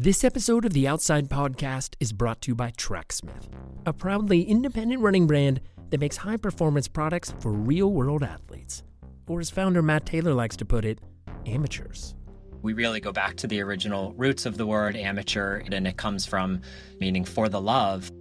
This 0.00 0.22
episode 0.22 0.64
of 0.64 0.72
the 0.74 0.86
Outside 0.86 1.28
Podcast 1.28 1.96
is 1.98 2.12
brought 2.12 2.40
to 2.42 2.52
you 2.52 2.54
by 2.54 2.70
Tracksmith, 2.70 3.48
a 3.84 3.92
proudly 3.92 4.42
independent 4.42 5.02
running 5.02 5.26
brand 5.26 5.60
that 5.90 5.98
makes 5.98 6.18
high 6.18 6.36
performance 6.36 6.86
products 6.86 7.34
for 7.40 7.50
real 7.50 7.92
world 7.92 8.22
athletes. 8.22 8.84
Or, 9.26 9.40
as 9.40 9.50
founder 9.50 9.82
Matt 9.82 10.06
Taylor 10.06 10.34
likes 10.34 10.56
to 10.58 10.64
put 10.64 10.84
it, 10.84 11.00
amateurs. 11.46 12.14
We 12.62 12.74
really 12.74 13.00
go 13.00 13.10
back 13.10 13.34
to 13.38 13.48
the 13.48 13.60
original 13.60 14.12
roots 14.12 14.46
of 14.46 14.56
the 14.56 14.68
word 14.68 14.94
amateur, 14.94 15.64
and 15.72 15.84
it 15.84 15.96
comes 15.96 16.24
from 16.24 16.60
meaning 17.00 17.24
for 17.24 17.48
the 17.48 17.60
love. 17.60 18.12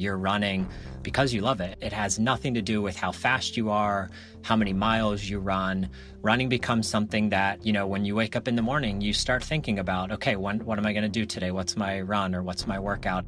You're 0.00 0.16
running 0.16 0.66
because 1.02 1.34
you 1.34 1.42
love 1.42 1.60
it. 1.60 1.76
It 1.82 1.92
has 1.92 2.18
nothing 2.18 2.54
to 2.54 2.62
do 2.62 2.80
with 2.80 2.96
how 2.96 3.12
fast 3.12 3.54
you 3.54 3.68
are, 3.68 4.08
how 4.40 4.56
many 4.56 4.72
miles 4.72 5.24
you 5.24 5.40
run. 5.40 5.90
Running 6.22 6.48
becomes 6.48 6.88
something 6.88 7.28
that, 7.28 7.66
you 7.66 7.74
know, 7.74 7.86
when 7.86 8.06
you 8.06 8.16
wake 8.16 8.34
up 8.34 8.48
in 8.48 8.56
the 8.56 8.62
morning, 8.62 9.02
you 9.02 9.12
start 9.12 9.44
thinking 9.44 9.78
about, 9.78 10.10
okay, 10.10 10.36
when, 10.36 10.64
what 10.64 10.78
am 10.78 10.86
I 10.86 10.94
going 10.94 11.02
to 11.02 11.10
do 11.10 11.26
today? 11.26 11.50
What's 11.50 11.76
my 11.76 12.00
run 12.00 12.34
or 12.34 12.42
what's 12.42 12.66
my 12.66 12.78
workout? 12.78 13.26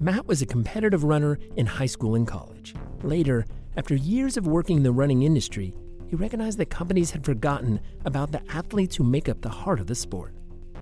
Matt 0.00 0.26
was 0.26 0.40
a 0.40 0.46
competitive 0.46 1.04
runner 1.04 1.38
in 1.56 1.66
high 1.66 1.84
school 1.84 2.14
and 2.14 2.26
college. 2.26 2.74
Later, 3.02 3.44
after 3.76 3.94
years 3.94 4.38
of 4.38 4.46
working 4.46 4.78
in 4.78 4.84
the 4.84 4.92
running 4.92 5.22
industry, 5.22 5.74
he 6.08 6.16
recognized 6.16 6.56
that 6.60 6.70
companies 6.70 7.10
had 7.10 7.26
forgotten 7.26 7.78
about 8.06 8.32
the 8.32 8.40
athletes 8.50 8.96
who 8.96 9.04
make 9.04 9.28
up 9.28 9.42
the 9.42 9.50
heart 9.50 9.80
of 9.80 9.86
the 9.86 9.94
sport. 9.94 10.34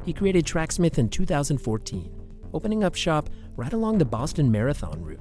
He 0.04 0.12
created 0.12 0.46
Tracksmith 0.46 0.96
in 0.96 1.08
2014, 1.08 2.23
opening 2.54 2.84
up 2.84 2.94
shop 2.94 3.28
right 3.56 3.72
along 3.72 3.98
the 3.98 4.04
Boston 4.04 4.50
Marathon 4.50 5.02
route 5.02 5.20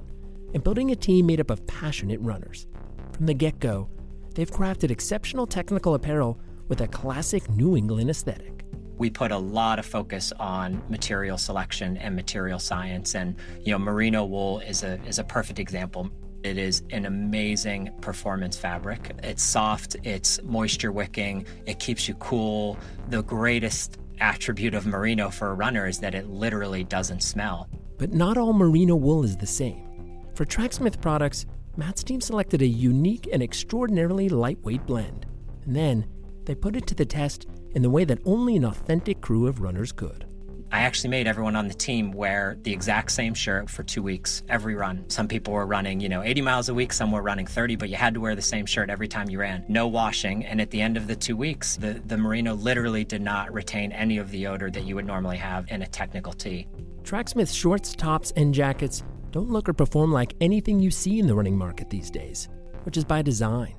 and 0.54 0.62
building 0.62 0.92
a 0.92 0.96
team 0.96 1.26
made 1.26 1.40
up 1.40 1.50
of 1.50 1.66
passionate 1.66 2.20
runners. 2.20 2.66
From 3.12 3.26
the 3.26 3.34
get 3.34 3.58
go, 3.58 3.90
they've 4.34 4.50
crafted 4.50 4.90
exceptional 4.90 5.46
technical 5.46 5.94
apparel 5.94 6.40
with 6.68 6.80
a 6.80 6.88
classic 6.88 7.50
New 7.50 7.76
England 7.76 8.08
aesthetic. 8.08 8.64
We 8.96 9.10
put 9.10 9.32
a 9.32 9.38
lot 9.38 9.80
of 9.80 9.84
focus 9.84 10.32
on 10.38 10.80
material 10.88 11.36
selection 11.36 11.96
and 11.96 12.14
material 12.14 12.60
science, 12.60 13.16
and 13.16 13.34
you 13.62 13.72
know, 13.72 13.78
merino 13.78 14.24
wool 14.24 14.60
is 14.60 14.84
a 14.84 15.02
is 15.04 15.18
a 15.18 15.24
perfect 15.24 15.58
example. 15.58 16.08
It 16.44 16.58
is 16.58 16.82
an 16.90 17.06
amazing 17.06 17.90
performance 18.00 18.56
fabric. 18.56 19.12
It's 19.22 19.42
soft, 19.42 19.96
it's 20.04 20.40
moisture 20.42 20.92
wicking, 20.92 21.46
it 21.66 21.80
keeps 21.80 22.06
you 22.06 22.14
cool. 22.14 22.78
The 23.08 23.22
greatest 23.22 23.98
attribute 24.20 24.74
of 24.74 24.86
merino 24.86 25.30
for 25.30 25.50
a 25.50 25.54
runner 25.54 25.86
is 25.86 25.98
that 26.00 26.14
it 26.14 26.28
literally 26.28 26.84
doesn't 26.84 27.22
smell. 27.22 27.68
But 27.98 28.12
not 28.12 28.36
all 28.36 28.52
merino 28.52 28.96
wool 28.96 29.24
is 29.24 29.36
the 29.36 29.46
same. 29.46 30.22
For 30.34 30.44
Tracksmith 30.44 31.00
products, 31.00 31.46
Matt's 31.76 32.04
team 32.04 32.20
selected 32.20 32.62
a 32.62 32.66
unique 32.66 33.28
and 33.32 33.42
extraordinarily 33.42 34.28
lightweight 34.28 34.86
blend. 34.86 35.26
And 35.64 35.74
then 35.74 36.06
they 36.44 36.54
put 36.54 36.76
it 36.76 36.86
to 36.88 36.94
the 36.94 37.06
test 37.06 37.46
in 37.72 37.82
the 37.82 37.90
way 37.90 38.04
that 38.04 38.20
only 38.24 38.56
an 38.56 38.64
authentic 38.64 39.20
crew 39.20 39.46
of 39.46 39.60
runners 39.60 39.92
could. 39.92 40.26
I 40.74 40.80
actually 40.80 41.10
made 41.10 41.28
everyone 41.28 41.54
on 41.54 41.68
the 41.68 41.74
team 41.74 42.10
wear 42.10 42.58
the 42.62 42.72
exact 42.72 43.12
same 43.12 43.32
shirt 43.32 43.70
for 43.70 43.84
two 43.84 44.02
weeks, 44.02 44.42
every 44.48 44.74
run. 44.74 45.08
Some 45.08 45.28
people 45.28 45.52
were 45.52 45.66
running, 45.66 46.00
you 46.00 46.08
know, 46.08 46.20
80 46.20 46.40
miles 46.40 46.68
a 46.68 46.74
week, 46.74 46.92
some 46.92 47.12
were 47.12 47.22
running 47.22 47.46
30, 47.46 47.76
but 47.76 47.90
you 47.90 47.94
had 47.94 48.12
to 48.14 48.20
wear 48.20 48.34
the 48.34 48.42
same 48.42 48.66
shirt 48.66 48.90
every 48.90 49.06
time 49.06 49.30
you 49.30 49.38
ran. 49.38 49.64
No 49.68 49.86
washing. 49.86 50.44
And 50.44 50.60
at 50.60 50.72
the 50.72 50.80
end 50.80 50.96
of 50.96 51.06
the 51.06 51.14
two 51.14 51.36
weeks, 51.36 51.76
the, 51.76 52.02
the 52.06 52.18
merino 52.18 52.56
literally 52.56 53.04
did 53.04 53.22
not 53.22 53.52
retain 53.52 53.92
any 53.92 54.18
of 54.18 54.32
the 54.32 54.48
odor 54.48 54.68
that 54.68 54.82
you 54.82 54.96
would 54.96 55.06
normally 55.06 55.36
have 55.36 55.70
in 55.70 55.82
a 55.82 55.86
technical 55.86 56.32
tee. 56.32 56.66
Tracksmith 57.04 57.52
shorts, 57.52 57.94
tops, 57.94 58.32
and 58.32 58.52
jackets 58.52 59.04
don't 59.30 59.50
look 59.50 59.68
or 59.68 59.74
perform 59.74 60.10
like 60.10 60.34
anything 60.40 60.80
you 60.80 60.90
see 60.90 61.20
in 61.20 61.28
the 61.28 61.36
running 61.36 61.56
market 61.56 61.88
these 61.88 62.10
days, 62.10 62.48
which 62.82 62.96
is 62.96 63.04
by 63.04 63.22
design. 63.22 63.76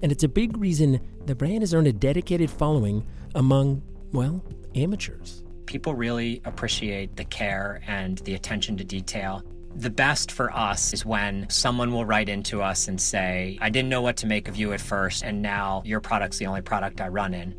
And 0.00 0.12
it's 0.12 0.22
a 0.22 0.28
big 0.28 0.56
reason 0.58 1.00
the 1.24 1.34
brand 1.34 1.62
has 1.62 1.74
earned 1.74 1.88
a 1.88 1.92
dedicated 1.92 2.52
following 2.52 3.04
among, 3.34 3.82
well, 4.12 4.44
amateurs. 4.76 5.42
People 5.66 5.94
really 5.94 6.40
appreciate 6.44 7.16
the 7.16 7.24
care 7.24 7.82
and 7.86 8.18
the 8.18 8.34
attention 8.34 8.76
to 8.78 8.84
detail. 8.84 9.42
The 9.74 9.90
best 9.90 10.32
for 10.32 10.50
us 10.56 10.94
is 10.94 11.04
when 11.04 11.46
someone 11.50 11.92
will 11.92 12.06
write 12.06 12.28
into 12.28 12.62
us 12.62 12.88
and 12.88 12.98
say, 13.00 13.58
I 13.60 13.68
didn't 13.68 13.90
know 13.90 14.00
what 14.00 14.16
to 14.18 14.26
make 14.26 14.48
of 14.48 14.56
you 14.56 14.72
at 14.72 14.80
first, 14.80 15.22
and 15.22 15.42
now 15.42 15.82
your 15.84 16.00
product's 16.00 16.38
the 16.38 16.46
only 16.46 16.62
product 16.62 17.00
I 17.00 17.08
run 17.08 17.34
in. 17.34 17.54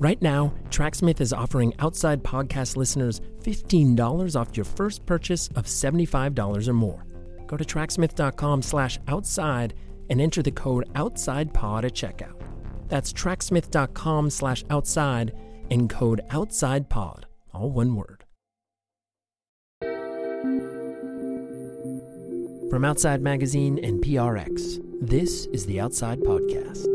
Right 0.00 0.20
now, 0.22 0.54
Tracksmith 0.70 1.20
is 1.20 1.32
offering 1.32 1.74
outside 1.78 2.24
podcast 2.24 2.74
listeners 2.76 3.20
$15 3.42 4.34
off 4.34 4.56
your 4.56 4.64
first 4.64 5.04
purchase 5.04 5.48
of 5.54 5.66
$75 5.66 6.66
or 6.66 6.72
more. 6.72 7.04
Go 7.46 7.56
to 7.56 7.64
tracksmith.com 7.64 8.62
slash 8.62 8.98
outside 9.08 9.74
and 10.08 10.20
enter 10.20 10.42
the 10.42 10.50
code 10.50 10.88
OUTSIDEPOD 10.94 11.84
at 11.84 11.92
checkout. 11.92 12.40
That's 12.88 13.12
tracksmith.com 13.12 14.30
slash 14.30 14.64
outside 14.70 15.34
and 15.70 15.88
code 15.88 16.22
OUTSIDEPOD, 16.30 17.24
all 17.52 17.70
one 17.70 17.94
word. 17.94 18.24
From 22.70 22.84
Outside 22.84 23.20
Magazine 23.20 23.78
and 23.82 24.02
PRX, 24.02 24.78
this 25.00 25.46
is 25.46 25.66
the 25.66 25.80
Outside 25.80 26.20
Podcast. 26.20 26.86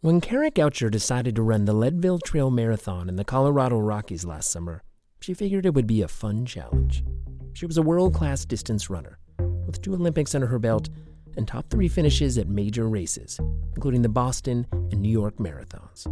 When 0.00 0.20
Kara 0.20 0.50
Goucher 0.50 0.90
decided 0.90 1.34
to 1.36 1.42
run 1.42 1.64
the 1.64 1.72
Leadville 1.72 2.18
Trail 2.18 2.50
Marathon 2.50 3.08
in 3.08 3.16
the 3.16 3.24
Colorado 3.24 3.78
Rockies 3.78 4.24
last 4.24 4.50
summer, 4.50 4.82
she 5.20 5.34
figured 5.34 5.66
it 5.66 5.74
would 5.74 5.86
be 5.86 6.02
a 6.02 6.08
fun 6.08 6.46
challenge. 6.46 7.02
She 7.54 7.66
was 7.66 7.76
a 7.76 7.82
world 7.82 8.14
class 8.14 8.44
distance 8.44 8.90
runner, 8.90 9.18
with 9.38 9.80
two 9.82 9.94
Olympics 9.94 10.34
under 10.34 10.46
her 10.46 10.58
belt 10.58 10.88
and 11.36 11.46
top 11.46 11.68
three 11.70 11.88
finishes 11.88 12.38
at 12.38 12.48
major 12.48 12.88
races, 12.88 13.38
including 13.74 14.02
the 14.02 14.08
Boston 14.08 14.66
and 14.72 15.00
New 15.00 15.10
York 15.10 15.36
marathons. 15.36 16.06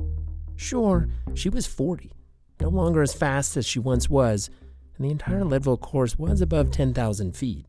Sure, 0.57 1.09
she 1.35 1.49
was 1.49 1.67
40, 1.67 2.12
no 2.61 2.69
longer 2.69 3.03
as 3.03 3.15
fast 3.15 3.57
as 3.57 3.67
she 3.67 3.79
once 3.79 4.09
was, 4.09 4.51
and 4.97 5.05
the 5.05 5.11
entire 5.11 5.45
Leadville 5.45 5.77
course 5.77 6.19
was 6.19 6.41
above 6.41 6.71
10,000 6.71 7.37
feet. 7.37 7.67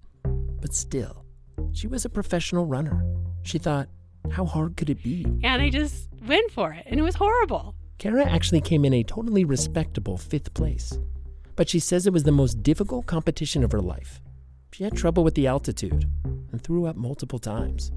But 0.61 0.73
still, 0.73 1.25
she 1.73 1.87
was 1.87 2.05
a 2.05 2.09
professional 2.09 2.65
runner. 2.65 3.03
She 3.43 3.57
thought, 3.57 3.87
how 4.31 4.45
hard 4.45 4.77
could 4.77 4.89
it 4.89 5.03
be? 5.03 5.25
And 5.43 5.61
I 5.61 5.69
just 5.69 6.09
went 6.27 6.51
for 6.51 6.73
it, 6.73 6.83
and 6.85 6.99
it 6.99 7.03
was 7.03 7.15
horrible. 7.15 7.75
Kara 7.97 8.25
actually 8.25 8.61
came 8.61 8.83
in 8.85 8.93
a 8.93 9.03
totally 9.03 9.45
respectable 9.45 10.17
fifth 10.17 10.53
place, 10.53 10.97
but 11.55 11.69
she 11.69 11.79
says 11.79 12.05
it 12.05 12.13
was 12.13 12.23
the 12.23 12.31
most 12.31 12.61
difficult 12.61 13.05
competition 13.05 13.63
of 13.63 13.71
her 13.71 13.81
life. 13.81 14.21
She 14.75 14.83
had 14.83 14.97
trouble 14.97 15.23
with 15.23 15.35
the 15.35 15.47
altitude 15.47 16.03
and 16.51 16.61
threw 16.61 16.85
up 16.85 16.97
multiple 16.97 17.39
times. 17.39 17.93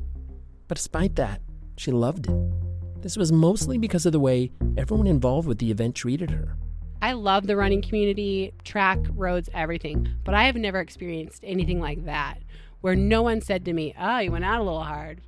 But 0.69 0.77
despite 0.77 1.17
that, 1.17 1.41
she 1.77 1.91
loved 1.91 2.29
it. 2.29 3.03
This 3.03 3.17
was 3.17 3.33
mostly 3.33 3.79
because 3.79 4.07
of 4.07 4.13
the 4.13 4.21
way 4.21 4.53
everyone 4.77 5.09
involved 5.09 5.49
with 5.49 5.59
the 5.59 5.73
event 5.73 5.97
treated 5.97 6.31
her. 6.31 6.57
I 7.03 7.15
love 7.15 7.49
the 7.49 7.57
running 7.57 7.83
community, 7.83 8.55
track, 8.63 9.01
roads, 9.11 9.51
everything, 9.53 10.09
but 10.23 10.35
I 10.35 10.45
have 10.45 10.55
never 10.55 10.79
experienced 10.79 11.43
anything 11.45 11.81
like 11.81 12.05
that 12.05 12.39
where 12.81 12.95
no 12.95 13.23
one 13.23 13.41
said 13.41 13.65
to 13.65 13.73
me, 13.73 13.93
Oh, 13.99 14.21
you 14.21 14.31
went 14.31 14.45
out 14.45 14.61
a 14.61 14.63
little 14.63 14.85
hard 14.85 15.21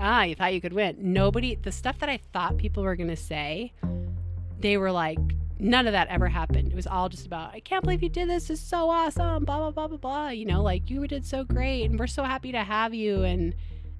ah, 0.00 0.22
you 0.22 0.34
thought 0.34 0.54
you 0.54 0.60
could 0.60 0.72
win. 0.72 0.96
Nobody, 0.98 1.54
the 1.54 1.70
stuff 1.70 1.98
that 1.98 2.08
I 2.08 2.18
thought 2.32 2.56
people 2.56 2.82
were 2.82 2.96
going 2.96 3.10
to 3.10 3.16
say, 3.16 3.72
they 4.58 4.78
were 4.78 4.90
like, 4.90 5.18
none 5.60 5.86
of 5.86 5.92
that 5.92 6.08
ever 6.08 6.28
happened. 6.28 6.72
It 6.72 6.74
was 6.74 6.86
all 6.86 7.08
just 7.08 7.26
about, 7.26 7.52
I 7.52 7.60
can't 7.60 7.82
believe 7.82 8.02
you 8.02 8.08
did 8.08 8.28
this. 8.28 8.50
It's 8.50 8.60
so 8.60 8.88
awesome. 8.90 9.44
Blah, 9.44 9.58
blah, 9.58 9.70
blah, 9.70 9.88
blah, 9.88 9.98
blah. 9.98 10.28
You 10.30 10.46
know, 10.46 10.62
like 10.62 10.90
you 10.90 11.06
did 11.06 11.26
so 11.26 11.44
great 11.44 11.84
and 11.84 11.98
we're 11.98 12.06
so 12.06 12.24
happy 12.24 12.52
to 12.52 12.64
have 12.64 12.94
you. 12.94 13.22
And 13.22 13.54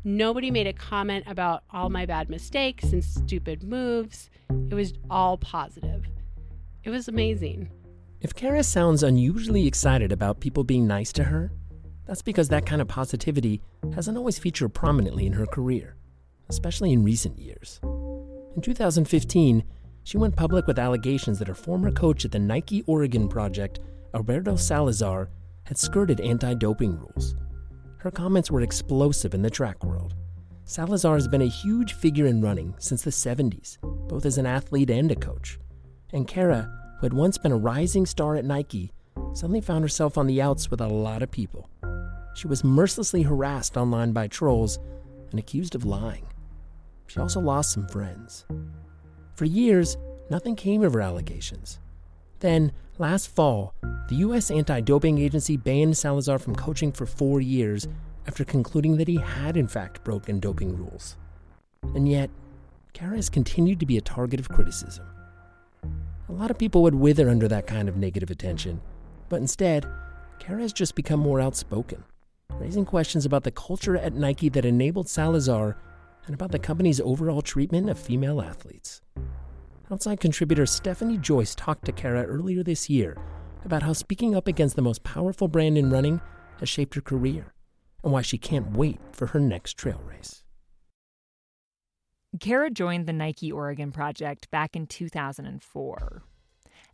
nobody 0.05 0.51
made 0.51 0.67
a 0.67 0.73
comment 0.73 1.25
about 1.27 1.63
all 1.71 1.91
my 1.91 2.07
bad 2.07 2.31
mistakes 2.31 2.93
and 2.93 3.05
stupid 3.05 3.63
moves. 3.63 4.31
It 4.71 4.75
was 4.75 4.95
all 5.11 5.37
positive. 5.37 6.07
It 6.83 6.91
was 6.91 7.09
amazing. 7.09 7.71
If 8.21 8.35
Kara 8.35 8.63
sounds 8.63 9.03
unusually 9.03 9.67
excited 9.67 10.13
about 10.13 10.41
people 10.41 10.65
being 10.65 10.87
nice 10.87 11.13
to 11.15 11.25
her, 11.25 11.53
that's 12.07 12.23
because 12.23 12.49
that 12.49 12.67
kind 12.67 12.83
of 12.83 12.89
positivity 12.89 13.63
hasn't 13.95 14.19
always 14.19 14.39
featured 14.39 14.75
prominently 14.75 15.27
in 15.27 15.35
her 15.35 15.47
career, 15.47 15.97
especially 16.49 16.93
in 16.93 17.05
recent 17.05 17.39
years. 17.39 17.81
In 18.57 18.63
2015, 18.63 19.63
she 20.05 20.19
went 20.19 20.37
public 20.37 20.67
with 20.67 20.79
allegations 20.79 21.39
that 21.39 21.49
her 21.49 21.55
former 21.55 21.91
coach 21.91 22.25
at 22.25 22.33
the 22.33 22.39
Nike 22.39 22.83
Oregon 22.87 23.29
project, 23.29 23.81
Alberto 24.15 24.57
Salazar, 24.57 25.29
had 25.65 25.79
skirted 25.79 26.21
anti 26.21 26.55
doping 26.55 26.99
rules. 26.99 27.37
Her 27.99 28.11
comments 28.11 28.51
were 28.51 28.63
explosive 28.63 29.35
in 29.35 29.43
the 29.43 29.51
track 29.51 29.85
world. 29.85 30.15
Salazar 30.65 31.15
has 31.15 31.29
been 31.29 31.43
a 31.43 31.47
huge 31.47 31.95
figure 31.95 32.27
in 32.27 32.41
running 32.41 32.75
since 32.79 33.03
the 33.03 33.11
70s, 33.11 33.79
both 34.09 34.25
as 34.25 34.39
an 34.39 34.47
athlete 34.47 34.91
and 34.91 35.11
a 35.11 35.17
coach. 35.17 35.59
And 36.13 36.27
Kara, 36.27 36.71
who 36.99 37.07
had 37.07 37.13
once 37.13 37.39
been 37.39 37.53
a 37.53 37.57
rising 37.57 38.07
star 38.07 38.37
at 38.37 38.45
Nike, 38.45 38.93
suddenly 39.33 39.61
found 39.61 39.85
herself 39.85 40.17
on 40.17 40.27
the 40.27 40.41
outs 40.41 40.71
with 40.71 40.81
a 40.81 40.87
lot 40.87 41.23
of 41.23 41.31
people. 41.31 41.69
She 42.35 42.47
was 42.47 42.65
mercilessly 42.65 43.23
harassed 43.23 43.77
online 43.77 44.13
by 44.13 44.29
trolls 44.29 44.79
and 45.31 45.39
accused 45.39 45.75
of 45.75 45.85
lying. 45.85 46.27
She 47.07 47.21
also 47.21 47.41
lost 47.41 47.73
some 47.73 47.89
friends. 47.89 48.47
For 49.35 49.45
years, 49.45 49.97
nothing 50.29 50.57
came 50.57 50.83
of 50.83 50.93
her 50.93 51.01
allegations. 51.01 51.79
Then, 52.41 52.73
last 52.99 53.29
fall, 53.29 53.75
the 54.09 54.17
U.S. 54.17 54.51
anti 54.51 54.81
doping 54.81 55.19
agency 55.19 55.57
banned 55.57 55.97
Salazar 55.97 56.39
from 56.39 56.55
coaching 56.55 56.93
for 56.93 57.07
four 57.07 57.41
years 57.41 57.87
after 58.27 58.45
concluding 58.45 58.97
that 58.97 59.09
he 59.09 59.17
had, 59.17 59.57
in 59.57 59.67
fact, 59.67 60.05
broken 60.05 60.41
doping 60.41 60.77
rules. 60.77 61.17
And 61.95 62.09
yet, 62.09 62.31
Kara 62.93 63.17
has 63.17 63.29
continued 63.29 63.81
to 63.81 63.87
be 63.87 63.97
a 63.97 64.03
target 64.03 64.41
of 64.41 64.49
criticism. 64.49 65.07
A 66.29 66.33
lot 66.33 66.51
of 66.51 66.59
people 66.59 66.83
would 66.83 66.95
wither 66.95 67.29
under 67.29 67.49
that 67.49 67.67
kind 67.67 67.89
of 67.89 67.97
negative 67.97 68.31
attention, 68.31 68.81
but 69.29 69.41
instead, 69.41 69.87
Kara 70.39 70.63
has 70.63 70.73
just 70.73 70.95
become 70.95 71.21
more 71.21 71.41
outspoken, 71.41 72.05
raising 72.55 72.85
questions 72.85 73.25
about 73.25 73.45
the 73.45 73.51
culture 73.51 73.97
at 73.97 74.15
Nike 74.15 74.49
that 74.51 74.65
enabled 74.65 75.09
Salazar 75.09 75.77
and 76.31 76.37
about 76.37 76.53
the 76.53 76.61
company's 76.61 77.01
overall 77.01 77.43
treatment 77.43 77.91
of 77.91 77.99
female 77.99 78.41
athletes. 78.41 79.03
Outside 79.91 80.21
contributor 80.21 80.65
Stephanie 80.65 81.19
Joyce 81.19 81.57
talked 81.57 81.87
to 81.87 81.93
Kara 81.93 82.23
earlier 82.23 82.63
this 82.63 82.89
year 82.89 83.17
about 83.65 83.83
how 83.83 83.93
speaking 83.93 84.37
up 84.37 84.47
against 84.47 84.77
the 84.77 84.83
most 84.83 85.03
powerful 85.03 85.49
brand 85.49 85.77
in 85.77 85.91
running 85.91 86.21
has 86.61 86.69
shaped 86.69 86.95
her 86.95 87.01
career 87.01 87.53
and 88.05 88.13
why 88.13 88.23
she 88.23 88.39
can't 88.39 88.77
wait 88.77 89.01
for 89.11 89.27
her 89.27 89.41
next 89.41 89.73
trail 89.73 90.01
race. 90.07 90.45
Kara 92.39 92.71
joined 92.71 93.09
the 93.09 93.13
Nike 93.13 93.51
Oregon 93.51 93.91
Project 93.91 94.49
back 94.53 94.77
in 94.77 94.87
2004. 94.87 96.23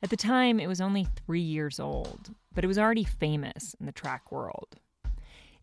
At 0.02 0.08
the 0.08 0.16
time, 0.16 0.58
it 0.58 0.66
was 0.66 0.80
only 0.80 1.06
three 1.26 1.42
years 1.42 1.78
old, 1.78 2.34
but 2.54 2.64
it 2.64 2.68
was 2.68 2.78
already 2.78 3.04
famous 3.04 3.76
in 3.78 3.84
the 3.84 3.92
track 3.92 4.32
world. 4.32 4.76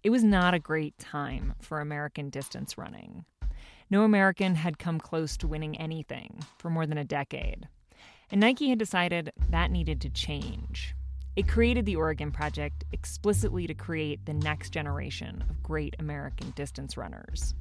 It 0.03 0.11
was 0.11 0.23
not 0.23 0.53
a 0.53 0.59
great 0.59 0.99
time 0.99 1.55
for 1.61 1.79
American 1.79 2.29
distance 2.29 2.77
running. 2.77 3.23
No 3.93 4.05
American 4.05 4.55
had 4.55 4.79
come 4.79 4.99
close 4.99 5.37
to 5.37 5.47
winning 5.47 5.79
anything 5.79 6.39
for 6.57 6.71
more 6.71 6.87
than 6.87 6.97
a 6.97 7.03
decade. 7.03 7.67
And 8.31 8.41
Nike 8.41 8.69
had 8.69 8.79
decided 8.79 9.31
that 9.51 9.69
needed 9.69 10.01
to 10.01 10.09
change. 10.09 10.95
It 11.35 11.47
created 11.47 11.85
the 11.85 11.97
Oregon 11.97 12.31
Project 12.31 12.85
explicitly 12.91 13.67
to 13.67 13.75
create 13.75 14.25
the 14.25 14.33
next 14.33 14.71
generation 14.71 15.43
of 15.47 15.61
great 15.61 15.95
American 15.99 16.49
distance 16.55 16.97
runners. 16.97 17.53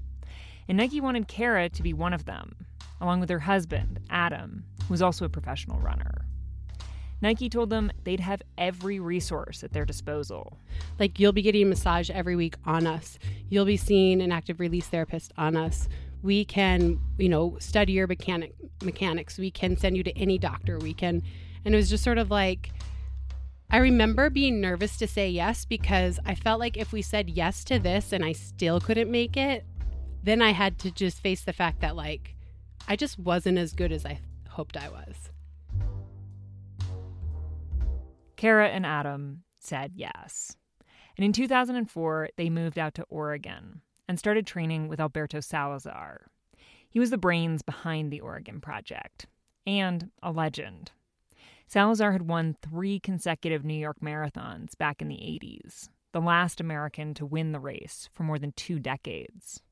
And 0.66 0.78
Nike 0.78 1.02
wanted 1.02 1.28
Kara 1.28 1.68
to 1.68 1.82
be 1.82 1.92
one 1.92 2.14
of 2.14 2.24
them, 2.24 2.64
along 2.98 3.20
with 3.20 3.28
her 3.28 3.40
husband, 3.40 4.00
Adam, 4.08 4.64
who 4.88 4.94
was 4.94 5.02
also 5.02 5.26
a 5.26 5.28
professional 5.28 5.80
runner. 5.80 6.24
Nike 7.20 7.50
told 7.50 7.68
them 7.68 7.92
they'd 8.04 8.20
have 8.20 8.40
every 8.56 8.98
resource 8.98 9.62
at 9.62 9.74
their 9.74 9.84
disposal. 9.84 10.58
Like, 10.98 11.20
you'll 11.20 11.32
be 11.32 11.42
getting 11.42 11.64
a 11.64 11.66
massage 11.66 12.08
every 12.08 12.36
week 12.36 12.54
on 12.64 12.86
us. 12.86 13.18
You'll 13.50 13.66
be 13.66 13.76
seeing 13.76 14.22
an 14.22 14.32
active 14.32 14.60
release 14.60 14.86
therapist 14.86 15.30
on 15.36 15.58
us. 15.58 15.90
We 16.22 16.44
can, 16.44 17.00
you 17.18 17.28
know, 17.28 17.56
study 17.58 17.94
your 17.94 18.06
mechanic 18.06 18.54
mechanics. 18.82 19.38
We 19.38 19.50
can 19.50 19.76
send 19.76 19.96
you 19.96 20.02
to 20.04 20.16
any 20.16 20.38
doctor. 20.38 20.78
We 20.78 20.94
can, 20.94 21.22
and 21.64 21.74
it 21.74 21.76
was 21.76 21.90
just 21.90 22.04
sort 22.04 22.18
of 22.18 22.30
like, 22.30 22.70
I 23.70 23.78
remember 23.78 24.28
being 24.30 24.60
nervous 24.60 24.96
to 24.98 25.06
say 25.06 25.30
yes 25.30 25.64
because 25.64 26.20
I 26.26 26.34
felt 26.34 26.60
like 26.60 26.76
if 26.76 26.92
we 26.92 27.02
said 27.02 27.30
yes 27.30 27.64
to 27.64 27.78
this 27.78 28.12
and 28.12 28.24
I 28.24 28.32
still 28.32 28.80
couldn't 28.80 29.10
make 29.10 29.36
it, 29.36 29.64
then 30.22 30.42
I 30.42 30.50
had 30.50 30.78
to 30.80 30.90
just 30.90 31.20
face 31.20 31.42
the 31.42 31.52
fact 31.52 31.80
that 31.80 31.96
like 31.96 32.36
I 32.86 32.96
just 32.96 33.18
wasn't 33.18 33.58
as 33.58 33.72
good 33.72 33.90
as 33.90 34.04
I 34.04 34.20
hoped 34.48 34.76
I 34.76 34.88
was. 34.88 35.30
Kara 38.36 38.68
and 38.68 38.84
Adam 38.84 39.44
said 39.58 39.92
yes. 39.94 40.56
And 41.16 41.24
in 41.24 41.32
2004, 41.32 42.30
they 42.36 42.50
moved 42.50 42.78
out 42.78 42.94
to 42.94 43.04
Oregon 43.08 43.82
and 44.12 44.18
started 44.18 44.46
training 44.46 44.88
with 44.88 45.00
Alberto 45.00 45.40
Salazar. 45.40 46.26
He 46.90 47.00
was 47.00 47.08
the 47.08 47.16
brains 47.16 47.62
behind 47.62 48.12
the 48.12 48.20
Oregon 48.20 48.60
Project 48.60 49.24
and 49.66 50.10
a 50.22 50.30
legend. 50.30 50.92
Salazar 51.66 52.12
had 52.12 52.28
won 52.28 52.54
three 52.60 53.00
consecutive 53.00 53.64
New 53.64 53.72
York 53.72 54.00
marathons 54.02 54.76
back 54.76 55.00
in 55.00 55.08
the 55.08 55.14
80s, 55.14 55.88
the 56.12 56.20
last 56.20 56.60
American 56.60 57.14
to 57.14 57.24
win 57.24 57.52
the 57.52 57.58
race 57.58 58.10
for 58.12 58.22
more 58.22 58.38
than 58.38 58.52
two 58.52 58.78
decades. 58.78 59.62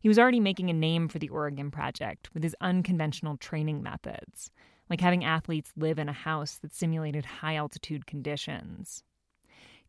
He 0.00 0.08
was 0.08 0.18
already 0.18 0.40
making 0.40 0.68
a 0.68 0.72
name 0.72 1.06
for 1.06 1.20
the 1.20 1.28
Oregon 1.28 1.70
Project 1.70 2.30
with 2.34 2.42
his 2.42 2.56
unconventional 2.60 3.36
training 3.36 3.80
methods, 3.80 4.50
like 4.90 5.00
having 5.00 5.24
athletes 5.24 5.70
live 5.76 6.00
in 6.00 6.08
a 6.08 6.12
house 6.12 6.56
that 6.56 6.74
simulated 6.74 7.24
high 7.26 7.54
altitude 7.54 8.08
conditions. 8.08 9.04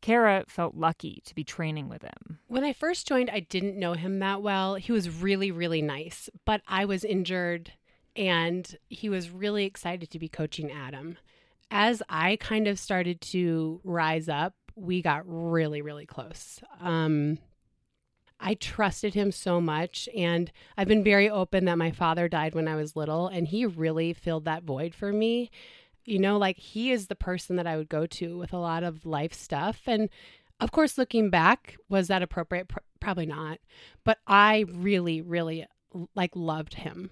Kara 0.04 0.44
felt 0.50 0.76
lucky 0.76 1.22
to 1.26 1.34
be 1.34 1.46
training 1.46 1.88
with 1.88 2.02
him. 2.02 2.40
When 2.48 2.66
I 2.66 2.74
first 2.74 3.08
joined, 3.08 3.30
I 3.30 3.40
didn't 3.40 3.80
know 3.80 3.94
him 3.94 4.20
that 4.20 4.42
well. 4.42 4.76
He 4.76 4.92
was 4.92 5.10
really, 5.10 5.50
really 5.50 5.82
nice, 5.82 6.30
but 6.44 6.62
I 6.68 6.84
was 6.84 7.06
injured 7.06 7.72
and 8.14 8.78
he 8.90 9.08
was 9.08 9.30
really 9.30 9.64
excited 9.64 10.12
to 10.12 10.20
be 10.20 10.28
coaching 10.28 10.70
Adam. 10.70 11.18
As 11.72 12.04
I 12.10 12.36
kind 12.36 12.68
of 12.68 12.80
started 12.80 13.22
to 13.22 13.80
rise 13.86 14.28
up, 14.28 14.56
we 14.76 15.02
got 15.02 15.24
really, 15.26 15.82
really 15.82 16.06
close. 16.06 16.60
Um, 16.82 17.38
I 18.42 18.56
trusted 18.56 19.14
him 19.14 19.32
so 19.32 19.62
much. 19.62 20.10
And 20.14 20.52
I've 20.78 20.90
been 20.90 21.04
very 21.04 21.30
open 21.30 21.64
that 21.66 21.78
my 21.78 21.92
father 21.92 22.28
died 22.28 22.56
when 22.56 22.68
I 22.68 22.76
was 22.76 22.98
little, 22.98 23.28
and 23.28 23.48
he 23.48 23.66
really 23.66 24.12
filled 24.12 24.44
that 24.46 24.64
void 24.64 24.94
for 24.94 25.14
me. 25.14 25.50
You 26.06 26.20
know, 26.20 26.38
like 26.38 26.58
he 26.58 26.92
is 26.92 27.08
the 27.08 27.16
person 27.16 27.56
that 27.56 27.68
I 27.68 27.78
would 27.78 27.90
go 27.90 28.06
to 28.06 28.38
with 28.38 28.54
a 28.54 28.58
lot 28.58 28.84
of 28.84 29.06
life 29.06 29.34
stuff. 29.34 29.82
And 29.88 30.10
of 30.60 30.72
course, 30.72 30.98
looking 30.98 31.30
back, 31.30 31.78
was 31.90 32.08
that 32.08 32.22
appropriate? 32.22 32.72
Probably 33.00 33.26
not. 33.26 33.60
But 34.04 34.20
I 34.28 34.66
really, 34.72 35.22
really 35.22 35.66
like 36.16 36.32
loved 36.36 36.76
him. 36.76 37.12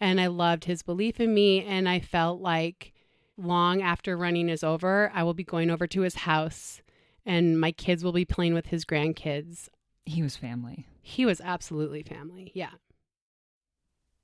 And 0.00 0.20
I 0.20 0.26
loved 0.26 0.64
his 0.64 0.82
belief 0.82 1.20
in 1.20 1.32
me. 1.32 1.64
And 1.64 1.88
I 1.88 2.00
felt 2.00 2.40
like 2.40 2.92
long 3.36 3.82
after 3.82 4.16
running 4.16 4.48
is 4.48 4.64
over, 4.64 5.10
I 5.14 5.22
will 5.22 5.34
be 5.34 5.44
going 5.44 5.70
over 5.70 5.86
to 5.86 6.02
his 6.02 6.16
house 6.16 6.82
and 7.24 7.60
my 7.60 7.72
kids 7.72 8.02
will 8.02 8.12
be 8.12 8.24
playing 8.24 8.54
with 8.54 8.66
his 8.66 8.84
grandkids. 8.84 9.68
He 10.04 10.22
was 10.22 10.36
family. 10.36 10.86
He 11.00 11.24
was 11.24 11.40
absolutely 11.40 12.02
family. 12.02 12.50
Yeah. 12.54 12.70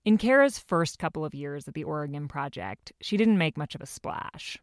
In 0.09 0.17
Kara's 0.17 0.59
first 0.59 0.99
couple 0.99 1.23
of 1.23 1.35
years 1.35 1.69
at 1.69 1.75
the 1.75 1.85
Oregon 1.85 2.29
Project, 2.29 2.95
she 2.99 3.19
didn't 3.19 3.37
make 3.37 3.59
much 3.59 3.75
of 3.75 3.83
a 3.83 3.87
splash. 3.87 4.57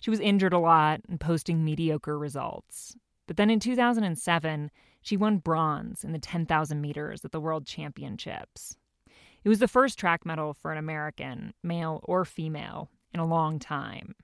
She 0.00 0.08
was 0.08 0.20
injured 0.20 0.54
a 0.54 0.58
lot 0.58 1.02
and 1.06 1.20
posting 1.20 1.62
mediocre 1.62 2.18
results. 2.18 2.96
But 3.26 3.36
then 3.36 3.50
in 3.50 3.60
2007, 3.60 4.70
she 5.02 5.18
won 5.18 5.36
bronze 5.36 6.02
in 6.02 6.12
the 6.12 6.18
10,000 6.18 6.80
meters 6.80 7.26
at 7.26 7.32
the 7.32 7.42
World 7.42 7.66
Championships. 7.66 8.78
It 9.44 9.50
was 9.50 9.58
the 9.58 9.68
first 9.68 9.98
track 9.98 10.24
medal 10.24 10.54
for 10.54 10.72
an 10.72 10.78
American, 10.78 11.52
male 11.62 12.00
or 12.04 12.24
female, 12.24 12.88
in 13.12 13.20
a 13.20 13.26
long 13.26 13.58
time. 13.58 14.14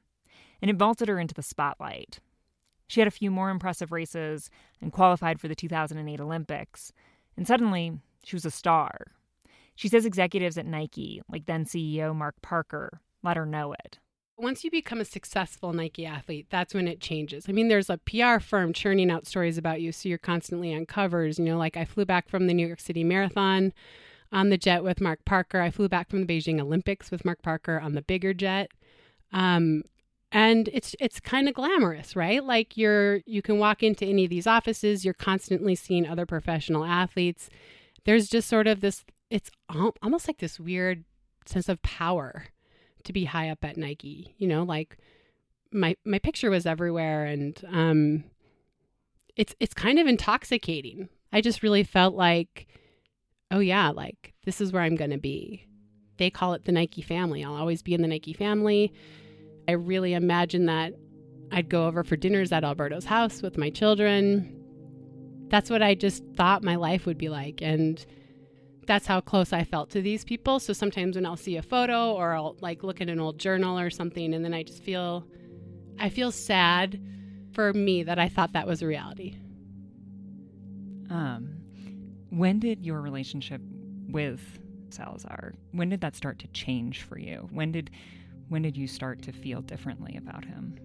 And 0.63 0.71
it 0.71 0.79
vaulted 0.79 1.09
her 1.09 1.19
into 1.19 1.35
the 1.35 1.43
spotlight, 1.43 2.19
she 2.89 3.03
had 3.03 3.09
a 3.09 3.11
few 3.11 3.31
more 3.31 3.51
impressive 3.51 3.93
races 3.93 4.49
and 4.81 4.91
qualified 4.91 5.39
for 5.39 5.49
the 5.49 5.55
2008 5.55 6.19
Olympics. 6.19 6.95
And 7.37 7.47
suddenly, 7.47 7.99
she 8.25 8.37
was 8.37 8.47
a 8.47 8.51
star. 8.51 9.13
She 9.83 9.89
says 9.89 10.07
executives 10.07 10.57
at 10.57 10.65
Nike, 10.65 11.23
like 11.29 11.47
then 11.47 11.65
CEO 11.65 12.15
Mark 12.15 12.37
Parker, 12.41 13.01
let 13.25 13.37
her 13.37 13.45
know 13.45 13.73
it. 13.73 13.99
Once 14.39 14.63
you 14.63 14.71
become 14.71 15.01
a 15.01 15.05
successful 15.05 15.73
Nike 15.73 16.07
athlete, 16.07 16.47
that's 16.51 16.73
when 16.73 16.87
it 16.87 17.01
changes. 17.01 17.47
I 17.49 17.53
mean, 17.53 17.67
there's 17.67 17.91
a 17.91 17.99
PR 17.99 18.39
firm 18.39 18.73
churning 18.73 19.11
out 19.11 19.27
stories 19.27 19.59
about 19.59 19.81
you, 19.81 19.91
so 19.91 20.09
you're 20.09 20.19
constantly 20.19 20.73
on 20.73 20.87
covers. 20.87 21.41
You 21.41 21.47
know, 21.47 21.59
like 21.59 21.77
I 21.77 21.85
flew 21.85 22.05
back 22.05 22.29
from 22.29 22.47
the 22.47 22.55
New 22.55 22.65
York 22.65 22.79
City 22.79 23.03
Marathon 23.03 23.73
on 24.31 24.51
the 24.51 24.57
jet 24.57 24.85
with 24.85 25.01
Mark 25.01 25.25
Parker. 25.25 25.61
I 25.61 25.73
flew 25.73 25.89
back 25.89 26.09
from 26.09 26.25
the 26.25 26.33
Beijing 26.33 26.61
Olympics 26.61 27.11
with 27.11 27.25
Mark 27.25 27.43
Parker 27.43 27.81
on 27.81 27.95
the 27.95 28.03
bigger 28.03 28.33
jet. 28.33 28.71
Um, 29.33 29.83
and 30.31 30.69
it's 30.73 30.95
it's 31.01 31.19
kind 31.19 31.49
of 31.49 31.55
glamorous 31.55 32.15
right 32.15 32.45
like 32.45 32.77
you're 32.77 33.21
you 33.27 33.43
can 33.43 33.59
walk 33.59 33.83
into 33.83 34.07
any 34.07 34.25
of 34.25 34.31
these 34.31 34.47
offices 34.47 35.05
you're 35.05 35.13
constantly 35.13 35.75
seeing 35.75 36.07
other 36.07 36.25
professional 36.25 36.85
athletes 36.85 37.51
there's 38.05 38.29
just 38.29 38.49
sort 38.49 38.67
of 38.67 38.81
this 38.81 39.05
it's 39.33 39.51
almost 40.03 40.29
like 40.29 40.39
this 40.39 40.61
weird 40.61 41.05
sense 41.47 41.69
of 41.69 41.81
power 41.83 42.45
to 43.05 43.13
be 43.13 43.25
high 43.25 43.49
up 43.49 43.65
at 43.65 43.77
Nike 43.77 44.35
you 44.39 44.47
know 44.47 44.63
like 44.63 44.99
my 45.73 45.97
my 46.05 46.19
picture 46.19 46.51
was 46.51 46.67
everywhere 46.67 47.25
and 47.25 47.61
um 47.69 48.25
it's 49.37 49.55
it's 49.59 49.75
kind 49.75 49.99
of 49.99 50.07
intoxicating 50.07 51.09
i 51.33 51.41
just 51.41 51.63
really 51.63 51.83
felt 51.83 52.15
like 52.15 52.67
oh 53.51 53.59
yeah 53.59 53.89
like 53.89 54.35
this 54.45 54.61
is 54.61 54.71
where 54.71 54.83
i'm 54.83 54.95
going 54.95 55.11
to 55.11 55.19
be 55.19 55.67
they 56.19 56.29
call 56.29 56.53
it 56.53 56.67
the 56.67 56.73
Nike 56.73 57.01
family 57.01 57.43
i'll 57.43 57.55
always 57.55 57.83
be 57.83 57.95
in 57.95 58.03
the 58.03 58.09
Nike 58.09 58.35
family 58.35 58.93
I 59.69 59.73
really 59.73 60.15
imagined 60.15 60.69
that 60.69 60.95
I'd 61.51 61.69
go 61.69 61.87
over 61.87 62.03
for 62.03 62.17
dinners 62.17 62.53
at 62.53 62.65
Alberto's 62.65 63.05
house 63.05 63.43
with 63.43 63.59
my 63.59 63.71
children. 63.71 64.59
That's 65.49 65.71
what 65.71 65.83
I 65.83 65.95
just 65.95 66.25
thought 66.37 66.65
my 66.65 66.77
life 66.77 67.07
would 67.07 67.19
be 67.19 67.29
like. 67.29 67.61
And 67.63 68.05
that's 68.87 69.07
how 69.07 69.21
close 69.21 69.53
I 69.53 69.65
felt 69.65 69.91
to 69.91 70.03
these 70.03 70.25
people. 70.25 70.59
So 70.61 70.73
sometimes 70.73 71.17
when 71.17 71.27
I'll 71.27 71.37
see 71.37 71.57
a 71.57 71.63
photo 71.63 72.13
or 72.13 72.33
I'll 72.33 72.57
like 72.61 72.83
look 72.83 73.01
at 73.01 73.09
an 73.09 73.21
old 73.21 73.39
journal 73.39 73.79
or 73.79 73.91
something, 73.91 74.35
and 74.35 74.45
then 74.45 74.55
I 74.55 74.63
just 74.63 74.83
feel, 74.83 75.27
I 75.99 76.09
feel 76.09 76.33
sad 76.33 77.01
for 77.53 77.73
me 77.73 78.03
that 78.03 78.19
I 78.19 78.29
thought 78.29 78.53
that 78.53 78.67
was 78.67 78.83
a 78.83 78.87
reality. 78.87 79.37
Um, 81.11 81.57
when 82.31 82.59
did 82.59 82.85
your 82.85 83.01
relationship 83.01 83.61
with 84.09 84.41
Salazar, 84.91 85.55
when 85.73 85.89
did 85.89 86.01
that 86.01 86.17
start 86.17 86.39
to 86.41 86.49
change 86.49 87.03
for 87.03 87.19
you? 87.19 87.49
When 87.51 87.73
did 87.73 87.91
when 88.49 88.63
did 88.63 88.77
you 88.77 88.87
start 88.87 89.23
to 89.23 89.33
feel 89.33 89.63
differently 89.63 90.17
about 90.17 90.45
him? 90.45 90.79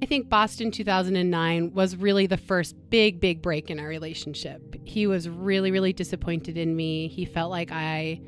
I 0.00 0.06
think 0.06 0.28
Boston 0.28 0.70
2009 0.70 1.72
was 1.74 1.96
really 1.96 2.26
the 2.26 2.36
first 2.36 2.76
big, 2.88 3.20
big 3.20 3.42
break 3.42 3.68
in 3.70 3.80
our 3.80 3.88
relationship. 3.88 4.76
He 4.84 5.06
was 5.06 5.28
really, 5.28 5.70
really 5.70 5.92
disappointed 5.92 6.56
in 6.56 6.76
me. 6.76 7.08
He 7.08 7.24
felt 7.24 7.50
like 7.50 7.72
I 7.72 8.20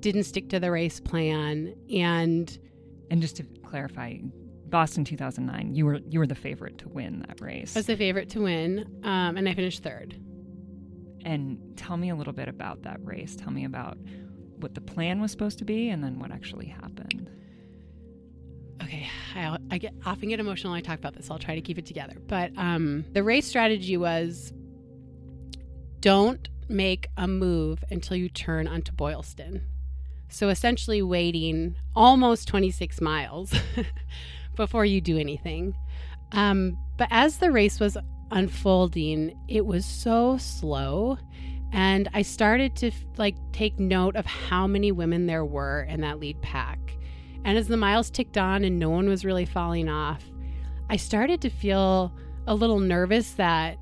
didn't 0.00 0.24
stick 0.24 0.48
to 0.50 0.60
the 0.60 0.70
race 0.70 1.00
plan 1.00 1.74
and 1.90 2.58
And 3.10 3.22
just 3.22 3.36
to 3.36 3.44
clarify, 3.64 4.16
Boston 4.66 5.04
2009, 5.04 5.74
you 5.74 5.86
were 5.86 6.00
you 6.08 6.18
were 6.18 6.26
the 6.26 6.34
favorite 6.34 6.78
to 6.78 6.88
win 6.88 7.24
that 7.28 7.40
race. 7.40 7.76
I 7.76 7.78
was 7.80 7.86
the 7.86 7.96
favorite 7.96 8.28
to 8.30 8.40
win, 8.42 9.00
um, 9.04 9.36
and 9.36 9.48
I 9.48 9.54
finished 9.54 9.82
third. 9.82 10.16
And 11.24 11.58
tell 11.76 11.96
me 11.96 12.10
a 12.10 12.14
little 12.16 12.32
bit 12.32 12.48
about 12.48 12.82
that 12.82 12.98
race. 13.04 13.36
Tell 13.36 13.52
me 13.52 13.64
about 13.64 13.96
what 14.56 14.74
the 14.74 14.80
plan 14.80 15.20
was 15.20 15.30
supposed 15.30 15.58
to 15.58 15.64
be 15.64 15.90
and 15.90 16.02
then 16.02 16.18
what 16.18 16.32
actually 16.32 16.66
happened. 16.66 17.30
Okay, 18.82 19.08
I, 19.34 19.56
I 19.70 19.78
get 19.78 19.94
often 20.04 20.28
get 20.28 20.40
emotional 20.40 20.72
when 20.72 20.78
I 20.78 20.82
talk 20.82 20.98
about 20.98 21.14
this. 21.14 21.30
I'll 21.30 21.38
try 21.38 21.54
to 21.54 21.60
keep 21.60 21.78
it 21.78 21.86
together. 21.86 22.16
But 22.26 22.52
um, 22.56 23.04
the 23.12 23.22
race 23.22 23.46
strategy 23.46 23.96
was 23.96 24.52
don't 26.00 26.48
make 26.68 27.08
a 27.16 27.26
move 27.26 27.84
until 27.90 28.16
you 28.16 28.28
turn 28.28 28.66
onto 28.66 28.92
Boylston. 28.92 29.62
So 30.28 30.48
essentially, 30.48 31.02
waiting 31.02 31.76
almost 31.94 32.48
26 32.48 33.00
miles 33.00 33.54
before 34.56 34.84
you 34.84 35.00
do 35.00 35.16
anything. 35.16 35.74
Um, 36.32 36.76
but 36.96 37.08
as 37.10 37.38
the 37.38 37.52
race 37.52 37.78
was 37.78 37.96
unfolding, 38.30 39.38
it 39.48 39.64
was 39.64 39.86
so 39.86 40.36
slow. 40.38 41.18
And 41.72 42.08
I 42.14 42.22
started 42.22 42.76
to 42.76 42.90
like 43.16 43.36
take 43.52 43.78
note 43.78 44.16
of 44.16 44.26
how 44.26 44.66
many 44.66 44.92
women 44.92 45.26
there 45.26 45.44
were 45.44 45.82
in 45.82 46.00
that 46.02 46.18
lead 46.18 46.40
pack. 46.42 46.78
And 47.44 47.58
as 47.58 47.68
the 47.68 47.76
miles 47.76 48.10
ticked 48.10 48.38
on 48.38 48.64
and 48.64 48.78
no 48.78 48.90
one 48.90 49.08
was 49.08 49.24
really 49.24 49.44
falling 49.44 49.88
off, 49.88 50.24
I 50.88 50.96
started 50.96 51.40
to 51.42 51.50
feel 51.50 52.12
a 52.46 52.54
little 52.54 52.80
nervous 52.80 53.32
that 53.32 53.78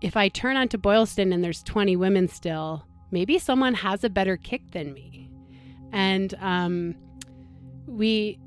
if 0.00 0.16
I 0.16 0.28
turn 0.28 0.56
onto 0.56 0.78
Boylston 0.78 1.32
and 1.32 1.42
there's 1.42 1.62
20 1.62 1.96
women 1.96 2.28
still, 2.28 2.84
maybe 3.10 3.38
someone 3.38 3.74
has 3.74 4.04
a 4.04 4.10
better 4.10 4.36
kick 4.36 4.70
than 4.72 4.92
me. 4.92 5.30
And 5.92 6.34
um, 6.40 6.94
we, 7.86 8.38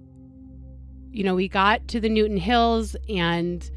you 1.11 1.23
know, 1.23 1.35
we 1.35 1.47
got 1.47 1.87
to 1.89 1.99
the 1.99 2.09
Newton 2.09 2.37
Hills 2.37 2.95
and 3.07 3.69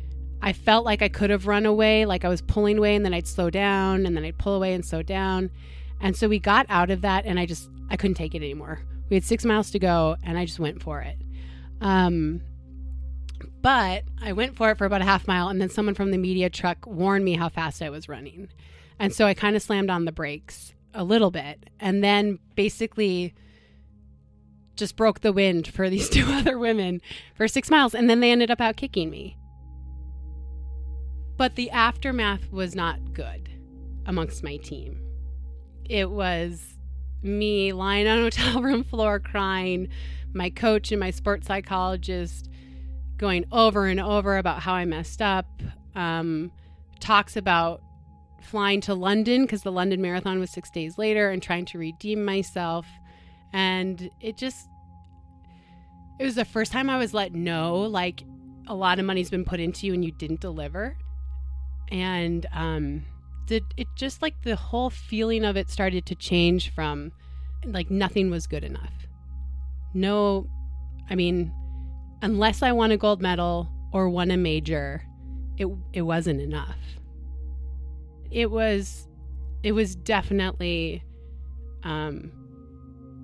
I 0.43 0.53
felt 0.53 0.85
like 0.85 1.03
I 1.03 1.09
could 1.09 1.31
have 1.31 1.47
run 1.47 1.67
away, 1.67 2.05
like 2.05 2.25
I 2.25 2.29
was 2.29 2.43
pulling 2.43 2.79
away 2.79 2.97
and 2.97 3.05
then 3.05 3.15
I'd 3.15 3.29
slow 3.29 3.49
down 3.49 4.07
and 4.07 4.17
then 4.17 4.25
I'd 4.25 4.39
pull 4.39 4.55
away 4.55 4.75
and 4.75 4.85
slow 4.85 5.03
down. 5.03 5.51
And 6.01 6.17
so 6.17 6.29
we 6.29 6.39
got 6.39 6.67
out 6.69 6.91
of 6.91 7.03
that 7.03 7.25
and 7.25 7.39
I 7.39 7.47
just, 7.47 7.71
I 7.91 7.97
couldn't 7.97 8.17
take 8.17 8.35
it 8.35 8.43
anymore. 8.43 8.81
We 9.13 9.17
had 9.17 9.25
six 9.25 9.45
miles 9.45 9.71
to 9.73 9.79
go 9.79 10.17
and 10.23 10.39
I 10.39 10.47
just 10.47 10.59
went 10.59 10.83
for 10.83 11.03
it. 11.03 11.19
Um, 11.83 12.41
but 13.61 14.05
I 14.23 14.33
went 14.33 14.57
for 14.57 14.71
it 14.71 14.79
for 14.79 14.87
about 14.87 15.03
a 15.03 15.05
half 15.05 15.29
mile 15.29 15.49
and 15.49 15.61
then 15.61 15.69
someone 15.69 15.95
from 15.95 16.13
the 16.13 16.17
media 16.17 16.49
truck 16.49 16.87
warned 16.87 17.23
me 17.23 17.35
how 17.35 17.51
fast 17.51 17.83
I 17.83 17.91
was 17.91 18.09
running. 18.09 18.49
And 18.99 19.13
so 19.13 19.27
I 19.27 19.35
kind 19.35 19.55
of 19.55 19.61
slammed 19.61 19.91
on 19.91 20.07
the 20.07 20.13
brakes 20.13 20.73
a 20.95 21.05
little 21.05 21.31
bit 21.31 21.69
and 21.79 22.03
then 22.03 22.39
basically 22.55 23.35
just 24.77 24.97
broke 24.97 25.21
the 25.21 25.31
wind 25.31 25.69
for 25.69 25.91
these 25.91 26.09
two 26.09 26.25
other 26.29 26.59
women 26.59 27.03
for 27.35 27.47
six 27.49 27.69
miles. 27.69 27.95
And 27.95 28.09
then 28.09 28.21
they 28.21 28.33
ended 28.33 28.51
up 28.51 28.63
out 28.63 28.77
kicking 28.77 29.11
me. 29.11 29.37
But 31.37 31.57
the 31.57 31.71
aftermath 31.71 32.51
was 32.51 32.75
not 32.75 33.13
good 33.13 33.51
amongst 34.07 34.43
my 34.43 34.57
team. 34.57 35.03
It 35.85 36.09
was 36.09 36.72
me 37.23 37.73
lying 37.73 38.07
on 38.07 38.19
a 38.19 38.23
hotel 38.23 38.63
room 38.63 38.85
floor 38.85 39.21
crying, 39.21 39.89
my 40.33 40.51
coach 40.51 40.93
and 40.93 41.01
my 41.01 41.11
sports 41.11 41.47
psychologist 41.47 42.49
going 43.19 43.45
over 43.53 43.87
and 43.87 44.01
over 44.01 44.37
about 44.37 44.61
how 44.61 44.75
I 44.75 44.85
messed 44.85 45.23
up, 45.23 45.47
um, 45.95 46.51
talks 47.01 47.37
about 47.37 47.83
flying 48.41 48.81
to 48.83 48.95
London 48.95 49.43
because 49.43 49.63
the 49.63 49.73
London 49.73 50.03
Marathon 50.03 50.41
was 50.41 50.51
six 50.51 50.71
days 50.71 50.99
later 50.99 51.31
and 51.31 51.43
trying 51.43 51.65
to 51.67 51.79
redeem 51.79 52.25
myself. 52.25 52.87
And 53.53 54.11
it 54.21 54.37
just, 54.37 54.69
it 56.19 56.25
was 56.25 56.35
the 56.35 56.45
first 56.45 56.73
time 56.73 56.91
I 56.91 56.99
was 56.99 57.15
let 57.15 57.33
know 57.33 57.77
like 57.77 58.23
a 58.67 58.75
lot 58.75 58.99
of 58.99 59.05
money's 59.05 59.31
been 59.31 59.45
put 59.45 59.61
into 59.61 59.87
you 59.87 59.95
and 59.95 60.05
you 60.05 60.13
didn't 60.13 60.41
deliver. 60.41 60.97
And 61.91 62.47
um, 62.53 63.05
did 63.53 63.65
it 63.77 63.89
just 63.95 64.23
like 64.23 64.35
the 64.43 64.57
whole 64.57 64.89
feeling 64.89 65.45
of 65.45 65.59
it 65.59 65.69
started 65.69 66.07
to 66.07 66.15
change 66.15 66.75
from 66.75 67.13
like 67.67 67.91
nothing 67.91 68.31
was 68.31 68.47
good 68.47 68.65
enough. 68.65 68.95
No, 69.93 70.49
I 71.11 71.15
mean, 71.15 71.53
unless 72.23 72.63
I 72.63 72.73
won 72.73 72.93
a 72.93 72.97
gold 72.97 73.21
medal 73.21 73.71
or 73.93 74.09
won 74.09 74.31
a 74.31 74.39
major, 74.39 75.03
it 75.59 75.69
it 75.93 76.03
wasn't 76.03 76.41
enough. 76.41 76.79
It 78.31 78.51
was 78.51 79.07
it 79.63 79.73
was 79.73 79.95
definitely 79.97 81.05
um 81.83 82.33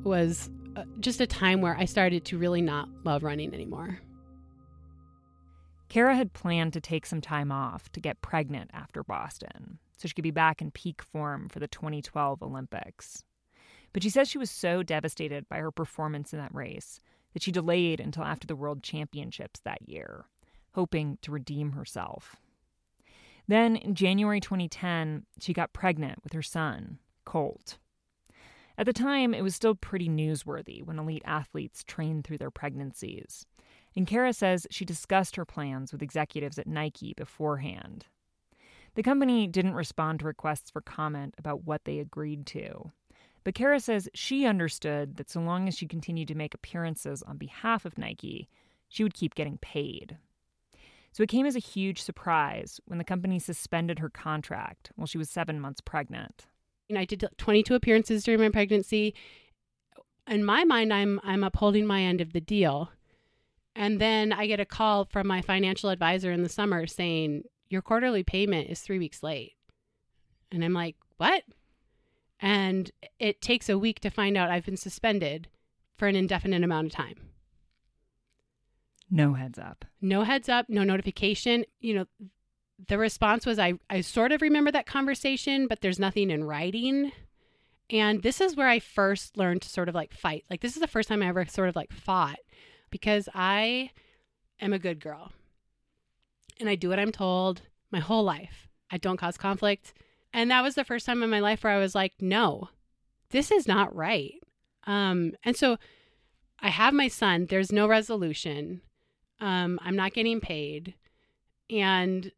was 0.05 0.51
uh, 0.77 0.85
just 1.01 1.23
a 1.23 1.27
time 1.27 1.63
where 1.63 1.77
I 1.77 1.87
started 1.87 2.27
to 2.27 2.39
really 2.39 2.61
not 2.61 2.89
love 3.03 3.23
running 3.23 3.55
anymore. 3.55 3.99
Kara 5.89 6.15
had 6.15 6.35
planned 6.35 6.75
to 6.75 6.83
take 6.83 7.07
some 7.07 7.23
time 7.23 7.51
off 7.51 7.91
to 7.93 8.01
get 8.01 8.21
pregnant 8.21 8.71
after 8.75 9.03
Boston, 9.03 9.79
so 9.99 10.09
she 10.09 10.15
could 10.15 10.23
be 10.23 10.31
back 10.31 10.63
in 10.63 10.71
peak 10.71 11.03
form 11.03 11.49
for 11.49 11.59
the 11.59 11.69
2012 11.69 12.43
Olympics. 12.43 13.23
But 13.93 14.03
she 14.03 14.11
says 14.11 14.29
she 14.29 14.39
was 14.39 14.51
so 14.51 14.83
devastated 14.83 15.49
by 15.49 15.59
her 15.59 15.71
performance 15.71 16.33
in 16.33 16.39
that 16.39 16.55
race 16.55 17.01
that 17.33 17.43
she 17.43 17.53
delayed 17.53 18.01
until 18.01 18.25
after 18.25 18.47
the 18.47 18.57
World 18.57 18.83
Championships 18.83 19.61
that 19.61 19.89
year, 19.89 20.25
hoping 20.73 21.19
to 21.23 21.33
redeem 21.33 21.73
herself. 21.73 22.37
Then, 23.47 23.77
in 23.77 23.95
January 23.95 24.41
2010, 24.41 25.25
she 25.41 25.53
got 25.53 25.73
pregnant 25.73 26.23
with 26.23 26.33
her 26.35 26.43
son, 26.43 26.99
Colt. 27.25 27.79
At 28.77 28.87
the 28.87 28.93
time, 28.93 29.35
it 29.35 29.43
was 29.43 29.55
still 29.55 29.75
pretty 29.75 30.09
newsworthy 30.09 30.85
when 30.85 30.99
elite 30.99 31.23
athletes 31.25 31.83
trained 31.83 32.25
through 32.25 32.39
their 32.39 32.51
pregnancies. 32.51 33.47
And 33.97 34.07
Kara 34.07 34.33
says 34.33 34.67
she 34.71 34.85
discussed 34.85 35.35
her 35.37 35.45
plans 35.45 35.93
with 35.93 36.03
executives 36.03 36.59
at 36.59 36.69
Nike 36.69 37.15
beforehand. 37.17 38.07
The 38.95 39.03
company 39.03 39.47
didn't 39.47 39.75
respond 39.75 40.21
to 40.21 40.27
requests 40.27 40.71
for 40.71 40.81
comment 40.81 41.35
about 41.39 41.65
what 41.65 41.85
they 41.85 41.99
agreed 41.99 42.47
to. 42.47 42.93
But 43.45 43.55
Kara 43.55 43.81
says 43.81 44.09
she 44.15 44.45
understood 44.45 45.17
that 45.17 45.31
so 45.31 45.41
long 45.41 45.69
as 45.69 45.77
she 45.77 45.87
continued 45.87 46.29
to 46.29 46.35
make 46.35 46.55
appearances 46.55 47.23
on 47.23 47.39
behalf 47.39 47.85
of 47.85 47.97
Nike, 47.97 48.49
she 48.89 49.03
would 49.03 49.15
keep 49.15 49.35
getting 49.35 49.59
paid. 49.59 50.19
So 51.13 51.23
it 51.23 51.29
came 51.29 51.47
as 51.47 51.57
a 51.57 51.61
huge 51.61 52.03
surprise 52.03 52.81
when 52.87 52.99
the 52.99 53.05
company 53.05 53.39
suspended 53.39 53.99
her 53.99 54.11
contract 54.11 54.91
while 54.97 55.07
she 55.07 55.19
was 55.19 55.31
seven 55.31 55.61
months 55.61 55.81
pregnant. 55.81 56.47
You 56.89 56.95
know, 56.95 57.01
I 57.01 57.05
did 57.05 57.25
22 57.39 57.75
appearances 57.75 58.25
during 58.25 58.41
my 58.41 58.51
pregnancy. 58.51 59.15
In 60.27 60.45
my 60.45 60.65
mind, 60.65 60.93
I'm 60.93 61.21
I'm 61.25 61.45
upholding 61.45 61.87
my 61.87 62.03
end 62.03 62.21
of 62.21 62.33
the 62.33 62.41
deal. 62.41 62.91
And 63.75 64.01
then 64.01 64.33
I 64.33 64.47
get 64.47 64.61
a 64.61 64.65
call 64.65 65.05
from 65.05 65.27
my 65.27 65.41
financial 65.41 65.91
advisor 65.91 66.33
in 66.33 66.43
the 66.43 66.49
summer 66.49 66.87
saying, 66.87 67.45
Your 67.69 67.83
quarterly 67.83 68.23
payment 68.23 68.71
is 68.71 68.81
three 68.81 68.99
weeks 68.99 69.23
late. 69.23 69.55
And 70.51 70.65
I'm 70.65 70.73
like, 70.73 70.97
What? 71.17 71.45
And 72.41 72.91
it 73.19 73.41
takes 73.41 73.69
a 73.69 73.79
week 73.79 74.01
to 74.01 74.11
find 74.11 74.37
out 74.37 74.51
I've 74.51 74.65
been 74.65 74.77
suspended 74.77 75.49
for 75.97 76.07
an 76.07 76.17
indefinite 76.17 76.63
amount 76.63 76.87
of 76.87 76.93
time. 76.93 77.17
No 79.11 79.35
heads 79.35 79.59
up. 79.59 79.85
No 80.01 80.23
heads 80.23 80.49
up, 80.49 80.67
no 80.69 80.85
notification. 80.85 81.65
You 81.81 81.95
know, 81.95 82.27
the 82.87 82.99
response 82.99 83.45
was 83.45 83.59
I, 83.59 83.75
I 83.91 84.03
sort 84.03 84.33
of 84.33 84.43
remember 84.43 84.71
that 84.71 84.87
conversation, 84.87 85.67
but 85.67 85.81
there's 85.81 85.99
nothing 85.99 86.31
in 86.31 86.45
writing. 86.45 87.13
And 87.91 88.23
this 88.23 88.41
is 88.41 88.55
where 88.55 88.69
I 88.69 88.79
first 88.79 89.37
learned 89.37 89.63
to 89.63 89.69
sort 89.69 89.89
of 89.89 89.95
like 89.95 90.13
fight. 90.13 90.45
Like, 90.51 90.61
this 90.61 90.75
is 90.75 90.81
the 90.81 90.87
first 90.87 91.09
time 91.09 91.23
I 91.23 91.29
ever 91.29 91.47
sort 91.47 91.71
of 91.71 91.77
like 91.77 91.93
fought 91.93 92.39
because 92.91 93.29
I 93.35 93.91
am 94.61 94.73
a 94.73 94.79
good 94.79 95.01
girl 95.01 95.33
and 96.61 96.69
I 96.69 96.75
do 96.75 96.89
what 96.89 96.99
I'm 96.99 97.13
told 97.13 97.63
my 97.91 98.01
whole 98.01 98.25
life. 98.25 98.69
I 98.91 98.99
don't 98.99 99.17
cause 99.17 99.37
conflict. 99.37 99.93
And 100.33 100.51
that 100.51 100.63
was 100.63 100.75
the 100.75 100.85
first 100.85 101.07
time 101.07 101.23
in 101.23 101.31
my 101.31 101.41
life 101.41 101.65
where 101.65 101.73
I 101.73 101.79
was 101.79 101.95
like, 101.95 102.15
no, 102.21 102.69
this 103.31 103.51
is 103.51 103.67
not 103.67 103.95
right. 103.95 104.35
Um, 104.87 105.33
and 105.45 105.57
so 105.57 105.79
I 106.61 106.69
have 106.69 106.95
my 106.95 107.09
son, 107.09 107.47
there's 107.49 107.73
no 107.73 107.87
resolution. 107.87 108.83
Um, 109.41 109.79
I'm 109.83 109.97
not 109.97 110.13
getting 110.13 110.41
paid. 110.41 110.95
And 111.71 112.33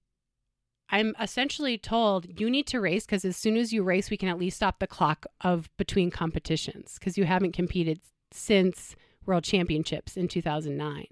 I'm 0.90 1.14
essentially 1.20 1.78
told 1.78 2.40
you 2.40 2.50
need 2.50 2.66
to 2.68 2.80
race 2.80 3.06
because 3.06 3.24
as 3.24 3.36
soon 3.36 3.56
as 3.56 3.72
you 3.72 3.82
race, 3.82 4.10
we 4.10 4.16
can 4.16 4.28
at 4.28 4.38
least 4.38 4.56
stop 4.56 4.80
the 4.80 4.86
clock 4.86 5.24
of 5.40 5.70
between 5.76 6.10
competitions 6.10 6.96
because 6.98 7.16
you 7.16 7.24
haven't 7.24 7.52
competed 7.52 8.00
since 8.32 8.96
World 9.24 9.44
Championships 9.44 10.16
in 10.16 10.26
2009. 10.26 11.06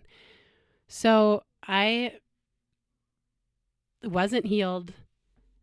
So 0.89 1.45
I 1.67 2.15
wasn't 4.03 4.47
healed 4.47 4.93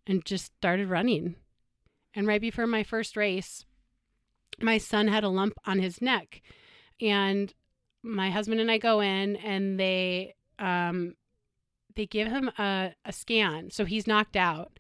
and 0.08 0.26
just 0.26 0.46
started 0.58 0.90
running. 0.90 1.36
And 2.14 2.28
right 2.28 2.42
before 2.42 2.68
my 2.68 2.84
first 2.84 3.18
race, 3.18 3.66
my 4.60 4.78
son 4.78 5.08
had 5.08 5.24
a 5.24 5.30
lump 5.30 5.54
on 5.66 5.80
his 5.80 6.02
neck. 6.02 6.42
And 7.02 7.54
my 8.04 8.30
husband 8.30 8.62
and 8.62 8.72
I 8.72 8.78
go 8.78 9.02
in 9.02 9.36
and 9.38 9.80
they 9.80 10.36
um 10.60 11.16
they 11.96 12.06
give 12.06 12.28
him 12.28 12.50
a, 12.58 12.94
a 13.06 13.12
scan. 13.12 13.72
So 13.72 13.86
he's 13.86 14.08
knocked 14.08 14.36
out. 14.36 14.80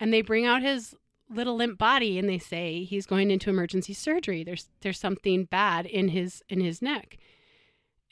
And 0.00 0.12
they 0.12 0.22
bring 0.22 0.44
out 0.44 0.62
his 0.62 0.94
little 1.30 1.56
limp 1.56 1.78
body 1.78 2.18
and 2.18 2.28
they 2.28 2.38
say 2.38 2.84
he's 2.84 3.06
going 3.06 3.30
into 3.30 3.50
emergency 3.50 3.94
surgery. 3.94 4.44
There's 4.44 4.68
there's 4.80 4.98
something 4.98 5.44
bad 5.44 5.86
in 5.86 6.08
his 6.08 6.42
in 6.48 6.60
his 6.60 6.82
neck. 6.82 7.16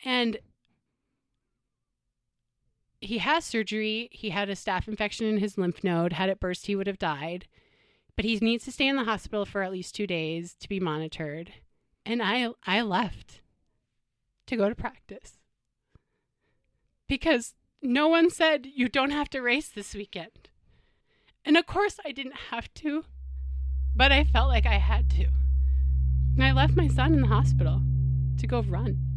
And 0.05 0.39
he 3.03 3.19
has 3.19 3.45
surgery. 3.45 4.09
He 4.13 4.31
had 4.31 4.49
a 4.49 4.55
staph 4.55 4.89
infection 4.89 5.27
in 5.27 5.39
his 5.39 5.59
lymph 5.59 5.83
node. 5.83 6.15
Had 6.15 6.29
it 6.29 6.41
burst, 6.41 6.67
he 6.67 6.77
would 6.77 6.87
have 6.87 6.99
died. 6.99 7.47
But 8.17 8.25
he 8.25 8.37
needs 8.37 8.65
to 8.65 8.73
stay 8.73 8.87
in 8.87 8.97
the 8.97 9.05
hospital 9.05 9.45
for 9.45 9.63
at 9.63 9.73
least 9.73 9.95
2 9.95 10.07
days 10.07 10.55
to 10.61 10.69
be 10.69 10.81
monitored. 10.81 11.53
And 12.05 12.23
I 12.23 12.49
I 12.67 12.83
left 12.83 13.41
to 14.47 14.57
go 14.57 14.69
to 14.69 14.75
practice. 14.75 15.39
Because 17.09 17.55
no 17.81 18.09
one 18.09 18.31
said 18.31 18.67
you 18.67 18.89
don't 18.89 19.11
have 19.11 19.31
to 19.31 19.43
race 19.43 19.69
this 19.69 19.95
weekend. 19.95 20.51
And 21.45 21.57
of 21.57 21.67
course, 21.67 21.99
I 22.05 22.13
didn't 22.13 22.51
have 22.51 22.73
to, 22.75 23.05
but 23.97 24.13
I 24.13 24.25
felt 24.25 24.49
like 24.49 24.67
I 24.67 24.79
had 24.79 25.11
to. 25.11 25.27
And 26.35 26.45
I 26.45 26.53
left 26.53 26.77
my 26.77 26.89
son 26.89 27.15
in 27.15 27.21
the 27.23 27.27
hospital 27.29 27.83
to 28.39 28.47
go 28.47 28.63
run. 28.63 29.12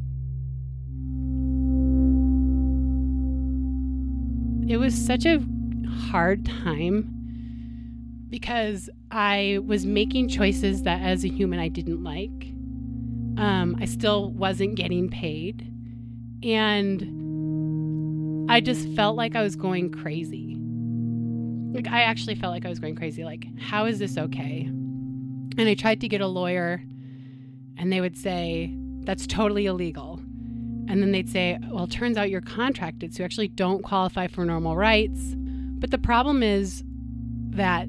It 4.68 4.78
was 4.78 4.96
such 4.96 5.26
a 5.26 5.44
hard 6.10 6.46
time 6.46 7.12
because 8.30 8.90
I 9.12 9.60
was 9.66 9.86
making 9.86 10.30
choices 10.30 10.84
that 10.84 11.02
as 11.02 11.24
a 11.24 11.28
human 11.28 11.60
I 11.60 11.68
didn't 11.68 12.04
like. 12.04 12.52
Um, 13.38 13.78
I 13.80 13.86
still 13.86 14.32
wasn't 14.32 14.76
getting 14.76 15.10
paid. 15.10 15.72
And 16.44 18.50
I 18.50 18.60
just 18.60 18.88
felt 18.90 19.16
like 19.16 19.36
I 19.36 19.42
was 19.42 19.56
going 19.56 19.92
crazy. 19.92 20.58
Like, 21.74 21.88
I 21.88 22.02
actually 22.02 22.36
felt 22.36 22.54
like 22.54 22.66
I 22.66 22.70
was 22.70 22.80
going 22.80 22.96
crazy. 22.96 23.24
Like, 23.24 23.48
how 23.60 23.86
is 23.86 24.00
this 24.00 24.18
okay? 24.18 24.64
And 24.66 25.62
I 25.62 25.74
tried 25.74 26.02
to 26.02 26.08
get 26.08 26.22
a 26.22 26.28
lawyer, 26.28 26.84
and 27.78 27.92
they 27.92 28.02
would 28.02 28.18
say, 28.18 28.74
that's 29.02 29.28
totally 29.28 29.66
illegal. 29.66 30.15
And 30.88 31.01
then 31.01 31.12
they'd 31.12 31.30
say, 31.30 31.58
well, 31.70 31.88
turns 31.88 32.15
out 32.15 32.30
you're 32.30 32.42
contracted, 32.42 33.13
so 33.13 33.20
you 33.20 33.25
actually 33.25 33.48
don't 33.48 33.82
qualify 33.84 34.27
for 34.27 34.46
normal 34.46 34.75
rights. 34.75 35.34
But 35.36 35.92
the 35.92 35.98
problem 35.98 36.44
is 36.44 36.84
that 37.50 37.88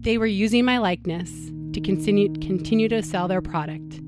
they 0.00 0.18
were 0.18 0.26
using 0.26 0.64
my 0.64 0.78
likeness 0.78 1.50
to 1.72 1.80
continue 1.80 2.32
continue 2.34 2.88
to 2.88 3.02
sell 3.02 3.26
their 3.28 3.42
product. 3.42 4.00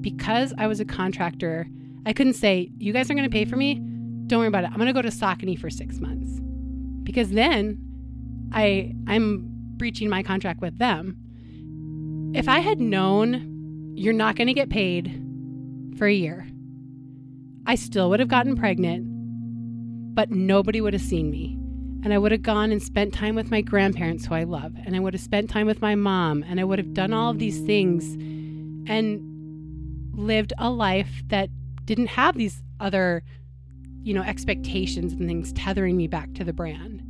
Because 0.00 0.52
I 0.58 0.66
was 0.66 0.80
a 0.80 0.84
contractor, 0.84 1.66
I 2.04 2.12
couldn't 2.12 2.34
say, 2.34 2.70
"You 2.78 2.92
guys 2.92 3.10
are 3.10 3.14
going 3.14 3.28
to 3.28 3.32
pay 3.32 3.44
for 3.44 3.56
me. 3.56 3.80
Don't 4.26 4.40
worry 4.40 4.48
about 4.48 4.64
it. 4.64 4.70
I'm 4.70 4.76
going 4.76 4.86
to 4.86 4.92
go 4.92 5.02
to 5.02 5.08
Saucony 5.08 5.58
for 5.58 5.70
6 5.70 6.00
months." 6.00 6.40
Because 7.02 7.30
then 7.30 7.78
I 8.52 8.94
I'm 9.06 9.48
breaching 9.78 10.08
my 10.08 10.22
contract 10.22 10.60
with 10.60 10.78
them. 10.78 11.16
If 12.34 12.48
I 12.48 12.58
had 12.58 12.80
known 12.80 13.94
you're 13.96 14.12
not 14.12 14.36
going 14.36 14.48
to 14.48 14.54
get 14.54 14.68
paid 14.68 15.20
for 15.96 16.06
a 16.06 16.12
year, 16.12 16.46
I 17.68 17.74
still 17.74 18.08
would 18.08 18.18
have 18.18 18.30
gotten 18.30 18.56
pregnant, 18.56 19.04
but 20.14 20.30
nobody 20.30 20.80
would 20.80 20.94
have 20.94 21.02
seen 21.02 21.30
me. 21.30 21.54
And 22.02 22.14
I 22.14 22.18
would 22.18 22.32
have 22.32 22.40
gone 22.40 22.72
and 22.72 22.82
spent 22.82 23.12
time 23.12 23.34
with 23.34 23.50
my 23.50 23.60
grandparents, 23.60 24.24
who 24.24 24.34
I 24.34 24.44
love, 24.44 24.72
and 24.86 24.96
I 24.96 25.00
would 25.00 25.12
have 25.12 25.20
spent 25.20 25.50
time 25.50 25.66
with 25.66 25.82
my 25.82 25.94
mom, 25.94 26.42
and 26.44 26.58
I 26.58 26.64
would 26.64 26.78
have 26.78 26.94
done 26.94 27.12
all 27.12 27.30
of 27.30 27.38
these 27.38 27.60
things 27.60 28.14
and 28.88 29.20
lived 30.14 30.54
a 30.56 30.70
life 30.70 31.22
that 31.26 31.50
didn't 31.84 32.06
have 32.06 32.38
these 32.38 32.62
other, 32.80 33.22
you 34.02 34.14
know, 34.14 34.22
expectations 34.22 35.12
and 35.12 35.28
things 35.28 35.52
tethering 35.52 35.98
me 35.98 36.06
back 36.06 36.32
to 36.34 36.44
the 36.44 36.54
brand. 36.54 37.02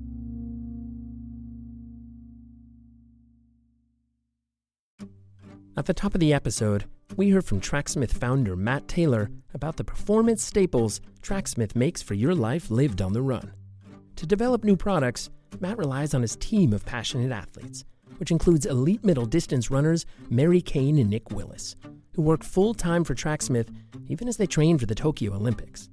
At 5.77 5.87
the 5.87 5.95
top 5.95 6.15
of 6.15 6.21
the 6.21 6.33
episode, 6.35 6.87
we 7.17 7.31
heard 7.31 7.45
from 7.45 7.61
Tracksmith 7.61 8.13
founder 8.13 8.55
Matt 8.55 8.87
Taylor 8.87 9.31
about 9.55 9.77
the 9.77 9.85
performance 9.85 10.43
staples 10.43 11.01
Tracksmith 11.23 11.75
makes 11.75 12.03
for 12.03 12.15
your 12.15 12.35
life 12.35 12.71
lived 12.71 13.01
on 13.01 13.13
the 13.13 13.23
run. 13.23 13.53
To 14.17 14.27
develop 14.27 14.65
new 14.65 14.77
products, 14.77 15.31
Matt 15.61 15.79
relies 15.79 16.15
on 16.15 16.23
his 16.23 16.37
team 16.37 16.73
of 16.73 16.85
passionate 16.85 17.33
athletes, 17.33 17.85
which 18.19 18.31
includes 18.31 18.67
elite 18.67 19.05
middle 19.05 19.27
distance 19.27 19.71
runners 19.71 20.07
Mary 20.29 20.61
Cain 20.61 20.99
and 20.99 21.11
Nick 21.11 21.31
Willis, 21.31 21.77
who 22.15 22.23
work 22.23 22.45
full 22.45 22.75
time 22.75 23.05
for 23.05 23.15
Tracksmith 23.15 23.71
even 24.09 24.29
as 24.29 24.37
they 24.37 24.47
train 24.47 24.79
for 24.79 24.87
the 24.87 24.95
Tokyo 24.95 25.35
Olympics. 25.35 25.89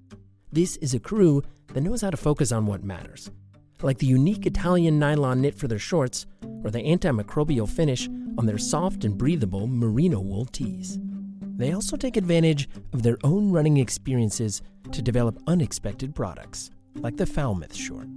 This 0.51 0.77
is 0.77 0.93
a 0.93 0.99
crew 0.99 1.43
that 1.73 1.81
knows 1.81 2.01
how 2.01 2.09
to 2.09 2.17
focus 2.17 2.51
on 2.51 2.65
what 2.65 2.83
matters, 2.83 3.31
like 3.81 3.97
the 3.97 4.07
unique 4.07 4.45
Italian 4.45 4.99
nylon 4.99 5.41
knit 5.41 5.55
for 5.55 5.67
their 5.67 5.79
shorts 5.79 6.25
or 6.63 6.71
the 6.71 6.79
antimicrobial 6.79 7.69
finish 7.69 8.07
on 8.37 8.45
their 8.45 8.57
soft 8.57 9.03
and 9.03 9.17
breathable 9.17 9.67
merino 9.67 10.19
wool 10.19 10.45
tees. 10.45 10.99
They 11.57 11.71
also 11.71 11.95
take 11.95 12.17
advantage 12.17 12.67
of 12.93 13.03
their 13.03 13.17
own 13.23 13.51
running 13.51 13.77
experiences 13.77 14.61
to 14.91 15.01
develop 15.01 15.41
unexpected 15.47 16.13
products, 16.13 16.71
like 16.95 17.17
the 17.17 17.25
Falmouth 17.25 17.75
short. 17.75 18.07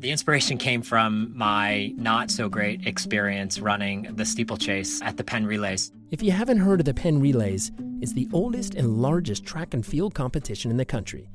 The 0.00 0.10
inspiration 0.10 0.56
came 0.56 0.80
from 0.80 1.36
my 1.36 1.92
not 1.96 2.30
so 2.30 2.48
great 2.48 2.86
experience 2.86 3.60
running 3.60 4.14
the 4.14 4.24
steeplechase 4.24 5.02
at 5.02 5.18
the 5.18 5.24
Penn 5.24 5.44
Relays. 5.44 5.92
If 6.10 6.22
you 6.22 6.32
haven't 6.32 6.58
heard 6.58 6.80
of 6.80 6.86
the 6.86 6.94
Penn 6.94 7.20
Relays, 7.20 7.70
it's 8.00 8.14
the 8.14 8.26
oldest 8.32 8.74
and 8.74 9.02
largest 9.02 9.44
track 9.44 9.74
and 9.74 9.84
field 9.84 10.14
competition 10.14 10.70
in 10.70 10.78
the 10.78 10.86
country. 10.86 11.28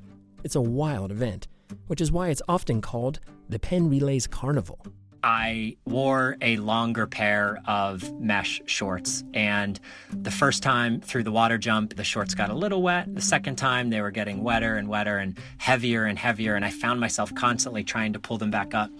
It's 0.43 0.55
a 0.55 0.61
wild 0.61 1.11
event, 1.11 1.47
which 1.87 2.01
is 2.01 2.11
why 2.11 2.29
it's 2.29 2.41
often 2.47 2.81
called 2.81 3.19
the 3.49 3.59
Penn 3.59 3.89
Relays 3.89 4.27
Carnival. 4.27 4.85
I 5.25 5.75
wore 5.85 6.37
a 6.39 6.57
longer 6.57 7.07
pair 7.07 7.59
of 7.65 8.13
mesh 8.19 8.61
shorts. 8.67 9.23
And 9.33 9.79
the 10.11 10.29
first 10.29 10.61
time 10.61 11.01
through 11.01 11.23
the 11.23 11.31
water 11.31 11.57
jump, 11.57 11.95
the 11.95 12.03
shorts 12.03 12.35
got 12.35 12.51
a 12.51 12.53
little 12.53 12.83
wet. 12.83 13.11
The 13.11 13.23
second 13.23 13.55
time, 13.55 13.89
they 13.89 14.01
were 14.01 14.11
getting 14.11 14.43
wetter 14.43 14.75
and 14.75 14.87
wetter 14.87 15.17
and 15.17 15.35
heavier 15.57 16.05
and 16.05 16.19
heavier. 16.19 16.53
And 16.53 16.63
I 16.63 16.69
found 16.69 16.99
myself 16.99 17.33
constantly 17.33 17.83
trying 17.83 18.13
to 18.13 18.19
pull 18.19 18.37
them 18.37 18.51
back 18.51 18.75
up. 18.75 18.91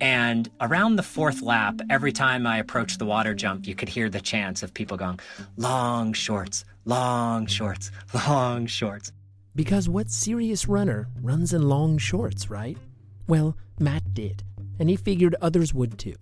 And 0.00 0.50
around 0.60 0.96
the 0.96 1.04
fourth 1.04 1.42
lap, 1.42 1.80
every 1.88 2.10
time 2.10 2.44
I 2.44 2.58
approached 2.58 2.98
the 2.98 3.06
water 3.06 3.32
jump, 3.32 3.64
you 3.68 3.76
could 3.76 3.88
hear 3.88 4.10
the 4.10 4.20
chants 4.20 4.64
of 4.64 4.74
people 4.74 4.96
going, 4.96 5.20
long 5.56 6.12
shorts, 6.12 6.64
long 6.86 7.46
shorts, 7.46 7.92
long 8.28 8.66
shorts. 8.66 9.12
Because 9.58 9.88
what 9.88 10.08
serious 10.08 10.68
runner 10.68 11.08
runs 11.20 11.52
in 11.52 11.68
long 11.68 11.98
shorts, 11.98 12.48
right? 12.48 12.78
Well, 13.26 13.56
Matt 13.80 14.14
did 14.14 14.44
and 14.78 14.88
he 14.88 14.94
figured 14.94 15.34
others 15.42 15.74
would 15.74 15.98
too. 15.98 16.14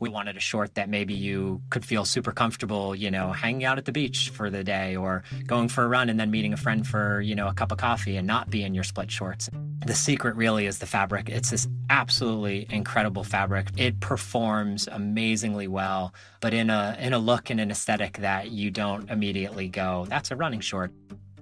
We 0.00 0.10
wanted 0.10 0.36
a 0.36 0.40
short 0.40 0.74
that 0.74 0.90
maybe 0.90 1.14
you 1.14 1.62
could 1.70 1.82
feel 1.82 2.04
super 2.04 2.30
comfortable, 2.30 2.94
you 2.94 3.10
know, 3.10 3.32
hanging 3.32 3.64
out 3.64 3.78
at 3.78 3.86
the 3.86 3.92
beach 3.92 4.28
for 4.28 4.50
the 4.50 4.62
day 4.62 4.96
or 4.96 5.24
going 5.46 5.70
for 5.70 5.82
a 5.82 5.88
run 5.88 6.10
and 6.10 6.20
then 6.20 6.30
meeting 6.30 6.52
a 6.52 6.58
friend 6.58 6.86
for, 6.86 7.22
you 7.22 7.34
know, 7.34 7.48
a 7.48 7.54
cup 7.54 7.72
of 7.72 7.78
coffee 7.78 8.18
and 8.18 8.26
not 8.26 8.50
be 8.50 8.62
in 8.62 8.74
your 8.74 8.84
split 8.84 9.10
shorts. 9.10 9.48
The 9.86 9.94
secret 9.94 10.36
really 10.36 10.66
is 10.66 10.78
the 10.78 10.86
fabric. 10.86 11.30
It's 11.30 11.48
this 11.48 11.66
absolutely 11.88 12.66
incredible 12.68 13.24
fabric. 13.24 13.68
It 13.78 13.98
performs 14.00 14.88
amazingly 14.88 15.68
well, 15.68 16.12
but 16.42 16.52
in 16.52 16.68
a 16.68 16.98
in 17.00 17.14
a 17.14 17.18
look 17.18 17.48
and 17.48 17.60
an 17.60 17.70
aesthetic 17.70 18.18
that 18.18 18.50
you 18.50 18.70
don't 18.70 19.08
immediately 19.08 19.68
go, 19.68 20.04
that's 20.10 20.30
a 20.30 20.36
running 20.36 20.60
short. 20.60 20.92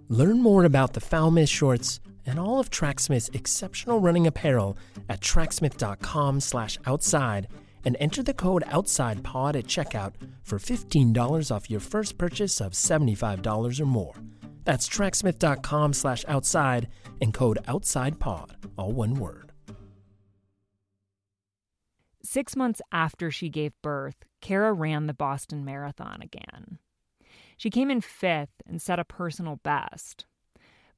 Learn 0.08 0.40
more 0.40 0.64
about 0.64 0.92
the 0.92 1.00
Falmouth 1.00 1.48
shorts 1.48 2.00
and 2.24 2.38
all 2.38 2.60
of 2.60 2.70
Tracksmith's 2.70 3.28
exceptional 3.30 4.00
running 4.00 4.26
apparel 4.26 4.76
at 5.08 5.20
tracksmith.com 5.20 6.40
slash 6.40 6.78
outside 6.86 7.48
and 7.84 7.96
enter 8.00 8.22
the 8.22 8.34
code 8.34 8.64
OUTSIDEPOD 8.66 9.56
at 9.56 9.66
checkout 9.66 10.12
for 10.42 10.58
$15 10.58 11.54
off 11.54 11.70
your 11.70 11.80
first 11.80 12.18
purchase 12.18 12.60
of 12.60 12.72
$75 12.72 13.80
or 13.80 13.86
more. 13.86 14.14
That's 14.64 14.88
tracksmith.com 14.88 15.92
slash 15.92 16.24
outside 16.26 16.88
and 17.20 17.32
code 17.32 17.58
OUTSIDEPOD, 17.66 18.50
all 18.76 18.92
one 18.92 19.14
word. 19.14 19.52
Six 22.22 22.56
months 22.56 22.82
after 22.90 23.30
she 23.30 23.48
gave 23.48 23.72
birth, 23.82 24.24
Kara 24.40 24.72
ran 24.72 25.06
the 25.06 25.14
Boston 25.14 25.64
Marathon 25.64 26.20
again. 26.22 26.78
She 27.56 27.70
came 27.70 27.90
in 27.90 28.00
fifth 28.00 28.62
and 28.66 28.80
set 28.80 28.98
a 28.98 29.04
personal 29.04 29.56
best. 29.56 30.26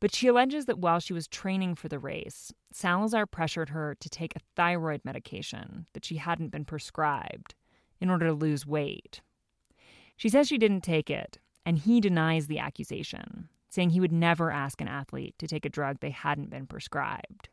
But 0.00 0.14
she 0.14 0.28
alleges 0.28 0.66
that 0.66 0.78
while 0.78 1.00
she 1.00 1.12
was 1.12 1.26
training 1.26 1.74
for 1.74 1.88
the 1.88 1.98
race, 1.98 2.52
Salazar 2.72 3.26
pressured 3.26 3.70
her 3.70 3.96
to 3.98 4.08
take 4.08 4.36
a 4.36 4.40
thyroid 4.54 5.04
medication 5.04 5.86
that 5.92 6.04
she 6.04 6.16
hadn't 6.16 6.50
been 6.50 6.64
prescribed 6.64 7.54
in 8.00 8.10
order 8.10 8.26
to 8.26 8.32
lose 8.32 8.66
weight. 8.66 9.20
She 10.16 10.28
says 10.28 10.46
she 10.46 10.58
didn't 10.58 10.82
take 10.82 11.10
it, 11.10 11.38
and 11.64 11.78
he 11.78 12.00
denies 12.00 12.46
the 12.46 12.58
accusation, 12.58 13.48
saying 13.68 13.90
he 13.90 14.00
would 14.00 14.12
never 14.12 14.50
ask 14.50 14.80
an 14.80 14.88
athlete 14.88 15.34
to 15.38 15.48
take 15.48 15.64
a 15.64 15.70
drug 15.70 15.98
they 15.98 16.10
hadn't 16.10 16.50
been 16.50 16.66
prescribed. 16.66 17.48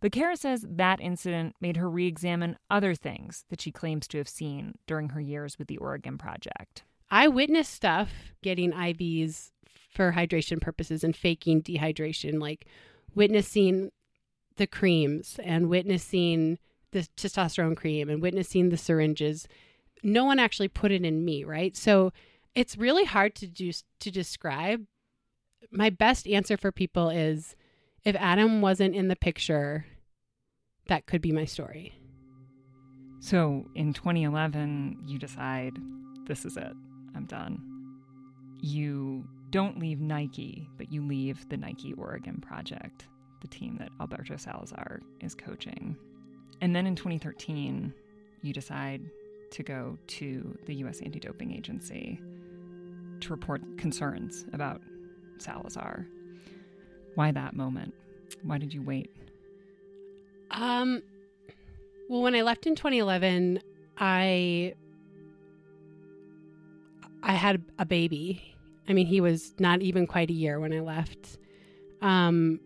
But 0.00 0.12
Kara 0.12 0.36
says 0.36 0.64
that 0.68 1.00
incident 1.00 1.56
made 1.60 1.76
her 1.76 1.90
re 1.90 2.06
examine 2.06 2.56
other 2.70 2.94
things 2.94 3.44
that 3.48 3.60
she 3.60 3.72
claims 3.72 4.06
to 4.08 4.18
have 4.18 4.28
seen 4.28 4.76
during 4.86 5.10
her 5.10 5.20
years 5.20 5.58
with 5.58 5.66
the 5.68 5.78
Oregon 5.78 6.18
Project. 6.18 6.84
I 7.10 7.28
witnessed 7.28 7.72
stuff 7.72 8.10
getting 8.42 8.72
IVs 8.72 9.50
for 9.94 10.12
hydration 10.12 10.60
purposes 10.60 11.02
and 11.02 11.16
faking 11.16 11.62
dehydration, 11.62 12.40
like 12.40 12.66
witnessing 13.14 13.90
the 14.56 14.66
creams 14.66 15.40
and 15.42 15.68
witnessing 15.68 16.58
the 16.92 17.06
testosterone 17.16 17.76
cream 17.76 18.08
and 18.08 18.20
witnessing 18.20 18.68
the 18.68 18.76
syringes 18.76 19.46
no 20.02 20.24
one 20.24 20.38
actually 20.38 20.68
put 20.68 20.92
it 20.92 21.04
in 21.04 21.24
me, 21.24 21.44
right? 21.44 21.76
So 21.76 22.12
it's 22.54 22.76
really 22.76 23.04
hard 23.04 23.34
to 23.36 23.46
do 23.46 23.72
to 24.00 24.10
describe. 24.10 24.84
My 25.70 25.90
best 25.90 26.26
answer 26.26 26.56
for 26.56 26.72
people 26.72 27.10
is 27.10 27.56
if 28.04 28.16
Adam 28.16 28.60
wasn't 28.60 28.94
in 28.94 29.08
the 29.08 29.16
picture, 29.16 29.86
that 30.86 31.06
could 31.06 31.20
be 31.20 31.32
my 31.32 31.44
story. 31.44 31.94
So 33.20 33.66
in 33.74 33.92
2011, 33.92 34.98
you 35.06 35.18
decide 35.18 35.76
this 36.26 36.44
is 36.44 36.56
it. 36.56 36.72
I'm 37.14 37.24
done. 37.24 37.60
You 38.60 39.24
don't 39.50 39.78
leave 39.78 40.00
Nike, 40.00 40.68
but 40.76 40.92
you 40.92 41.02
leave 41.02 41.48
the 41.48 41.56
Nike 41.56 41.94
Oregon 41.94 42.40
project, 42.40 43.06
the 43.40 43.48
team 43.48 43.76
that 43.78 43.90
Alberto 44.00 44.36
Salazar 44.36 45.00
is 45.20 45.34
coaching. 45.34 45.96
And 46.60 46.74
then 46.74 46.86
in 46.86 46.96
2013, 46.96 47.92
you 48.42 48.52
decide 48.52 49.02
to 49.52 49.62
go 49.62 49.96
to 50.06 50.58
the 50.66 50.74
US 50.76 51.00
Anti 51.00 51.20
Doping 51.20 51.52
Agency 51.52 52.20
to 53.20 53.30
report 53.30 53.62
concerns 53.78 54.44
about 54.52 54.82
Salazar. 55.38 56.06
Why 57.14 57.32
that 57.32 57.54
moment? 57.54 57.94
Why 58.42 58.58
did 58.58 58.74
you 58.74 58.82
wait? 58.82 59.10
Um, 60.50 61.02
well, 62.08 62.22
when 62.22 62.34
I 62.34 62.42
left 62.42 62.66
in 62.66 62.74
2011, 62.74 63.60
I 63.98 64.74
I 67.22 67.32
had 67.32 67.62
a 67.78 67.84
baby. 67.84 68.42
I 68.88 68.92
mean, 68.92 69.06
he 69.06 69.20
was 69.20 69.54
not 69.58 69.82
even 69.82 70.06
quite 70.06 70.30
a 70.30 70.34
year 70.34 70.58
when 70.60 70.72
I 70.72 70.80
left. 70.80 71.38
Um, 72.00 72.60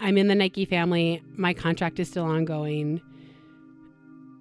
I'm 0.00 0.18
in 0.18 0.28
the 0.28 0.34
Nike 0.34 0.64
family. 0.64 1.22
My 1.36 1.54
contract 1.54 2.00
is 2.00 2.08
still 2.08 2.24
ongoing. 2.24 3.00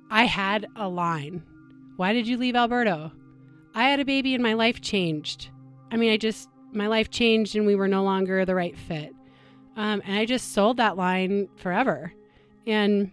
I 0.10 0.26
had 0.26 0.68
a 0.76 0.88
line. 0.88 1.44
Why 1.98 2.14
did 2.14 2.28
you 2.28 2.38
leave 2.38 2.56
Alberto? 2.56 3.12
I 3.74 3.90
had 3.90 4.00
a 4.00 4.06
baby 4.06 4.34
and 4.34 4.44
my 4.44 4.54
life 4.54 4.82
changed. 4.82 5.50
I 5.92 5.98
mean, 5.98 6.12
I 6.12 6.18
just, 6.18 6.50
my 6.72 6.88
life 6.88 7.10
changed 7.10 7.56
and 7.56 7.66
we 7.66 7.76
were 7.76 7.88
no 7.88 8.04
longer 8.04 8.46
the 8.46 8.56
right 8.56 8.78
fit. 8.78 9.14
Um, 9.78 10.02
and 10.06 10.18
I 10.18 10.26
just 10.26 10.54
sold 10.54 10.78
that 10.78 10.98
line 10.98 11.50
forever. 11.58 12.14
And 12.66 13.12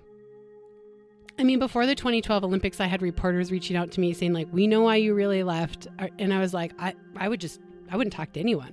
I 1.38 1.44
mean, 1.44 1.58
before 1.58 1.86
the 1.86 1.94
2012 1.94 2.44
Olympics, 2.44 2.80
I 2.80 2.86
had 2.86 3.02
reporters 3.02 3.50
reaching 3.50 3.76
out 3.76 3.90
to 3.92 4.00
me 4.00 4.12
saying, 4.12 4.32
like, 4.32 4.48
we 4.52 4.66
know 4.66 4.82
why 4.82 4.96
you 4.96 5.14
really 5.14 5.42
left. 5.42 5.88
And 6.18 6.32
I 6.32 6.40
was 6.40 6.52
like, 6.52 6.72
I, 6.78 6.94
I 7.16 7.28
would 7.28 7.40
just, 7.40 7.60
I 7.90 7.96
wouldn't 7.96 8.12
talk 8.12 8.32
to 8.34 8.40
anyone. 8.40 8.72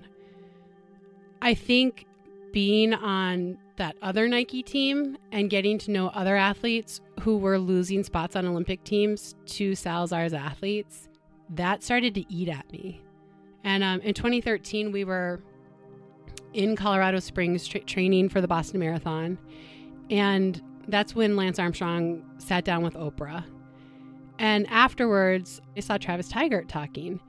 I 1.41 1.54
think 1.54 2.06
being 2.52 2.93
on 2.93 3.58
that 3.78 3.95
other 4.02 4.28
Nike 4.28 4.62
team 4.62 5.17
and 5.32 5.50
getting 5.50 5.78
to 5.80 5.91
know 5.91 6.10
other 6.10 6.36
athletes 6.36 7.00
who 7.22 7.38
were 7.38 7.58
losing 7.58 8.04
spots 8.04 8.36
on 8.36 8.45
Olympic 8.45 8.84
teams 8.84 9.36
to 9.45 9.74
Salazar's 9.74 10.34
athletes, 10.34 11.08
that 11.52 11.82
started 11.82 12.13
to 12.15 12.34
eat 12.34 12.50
at 12.50 12.69
me. 12.72 13.02
And 13.63 13.84
um, 13.84 14.02
in 14.02 14.13
2013, 14.13 14.91
we 14.91 15.06
were 15.06 15.41
in 16.54 16.76
Colorado 16.76 17.19
Springs 17.19 17.67
tra- 17.67 17.82
training 17.82 18.30
for 18.30 18.41
the 18.41 18.48
Boston 18.48 18.80
Marathon. 18.80 19.38
And 20.10 20.62
that's 20.91 21.15
when 21.15 21.36
Lance 21.36 21.60
Armstrong 21.60 22.23
sat 22.38 22.65
down 22.65 22.84
with 22.84 22.95
Oprah. 22.95 23.43
And 24.38 24.67
afterwards, 24.69 25.62
I 25.75 25.82
saw 25.82 25.97
Travis 25.97 26.32
Tygart 26.32 26.67
talking. 26.67 27.19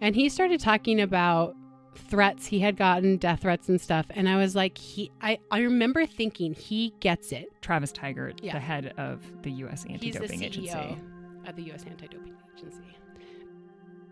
And 0.00 0.14
he 0.14 0.28
started 0.28 0.60
talking 0.60 1.00
about 1.00 1.54
threats 1.94 2.46
he 2.46 2.58
had 2.58 2.76
gotten, 2.76 3.16
death 3.16 3.42
threats 3.42 3.68
and 3.68 3.80
stuff. 3.80 4.06
And 4.10 4.28
I 4.28 4.36
was 4.36 4.54
like, 4.54 4.76
he 4.78 5.10
I, 5.20 5.38
I 5.50 5.60
remember 5.60 6.06
thinking 6.06 6.54
he 6.54 6.92
gets 7.00 7.32
it. 7.32 7.52
Travis 7.60 7.92
Tygart, 7.92 8.40
yeah. 8.42 8.54
the 8.54 8.60
head 8.60 8.94
of 8.96 9.22
the 9.42 9.52
US 9.52 9.84
anti 9.88 10.10
doping 10.10 10.42
agency. 10.42 10.98
Of 11.46 11.56
the 11.56 11.70
US 11.72 11.84
anti 11.84 12.06
doping 12.06 12.34
agency. 12.56 12.80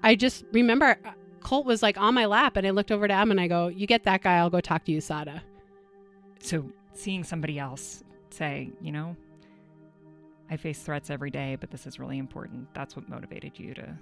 I 0.03 0.15
just 0.15 0.45
remember 0.53 0.99
uh, 1.05 1.13
Colt 1.41 1.67
was 1.67 1.83
like 1.83 1.99
on 1.99 2.15
my 2.15 2.27
lap 2.27 2.57
and 2.57 2.67
I 2.67 2.71
looked 2.71 2.93
over 2.93 3.09
to 3.09 3.15
him 3.15 3.31
and 3.31 3.41
I 3.41 3.49
go, 3.49 3.69
You 3.69 3.87
get 3.87 4.05
that 4.05 4.23
guy, 4.23 4.37
I'll 4.37 4.51
go 4.51 4.61
talk 4.61 4.85
to 4.85 4.93
USADA. 4.93 5.41
So 6.41 6.71
seeing 6.95 7.25
somebody 7.25 7.59
else 7.59 8.03
say, 8.33 8.71
you 8.81 8.93
know, 8.93 9.17
I 10.51 10.57
face 10.57 10.81
threats 10.83 11.11
every 11.11 11.31
day, 11.31 11.57
but 11.59 11.71
this 11.71 11.87
is 11.87 11.99
really 11.99 12.19
important. 12.19 12.73
That's 12.75 12.95
what 12.97 13.09
motivated 13.09 13.59
you 13.59 13.75
to. 13.75 13.97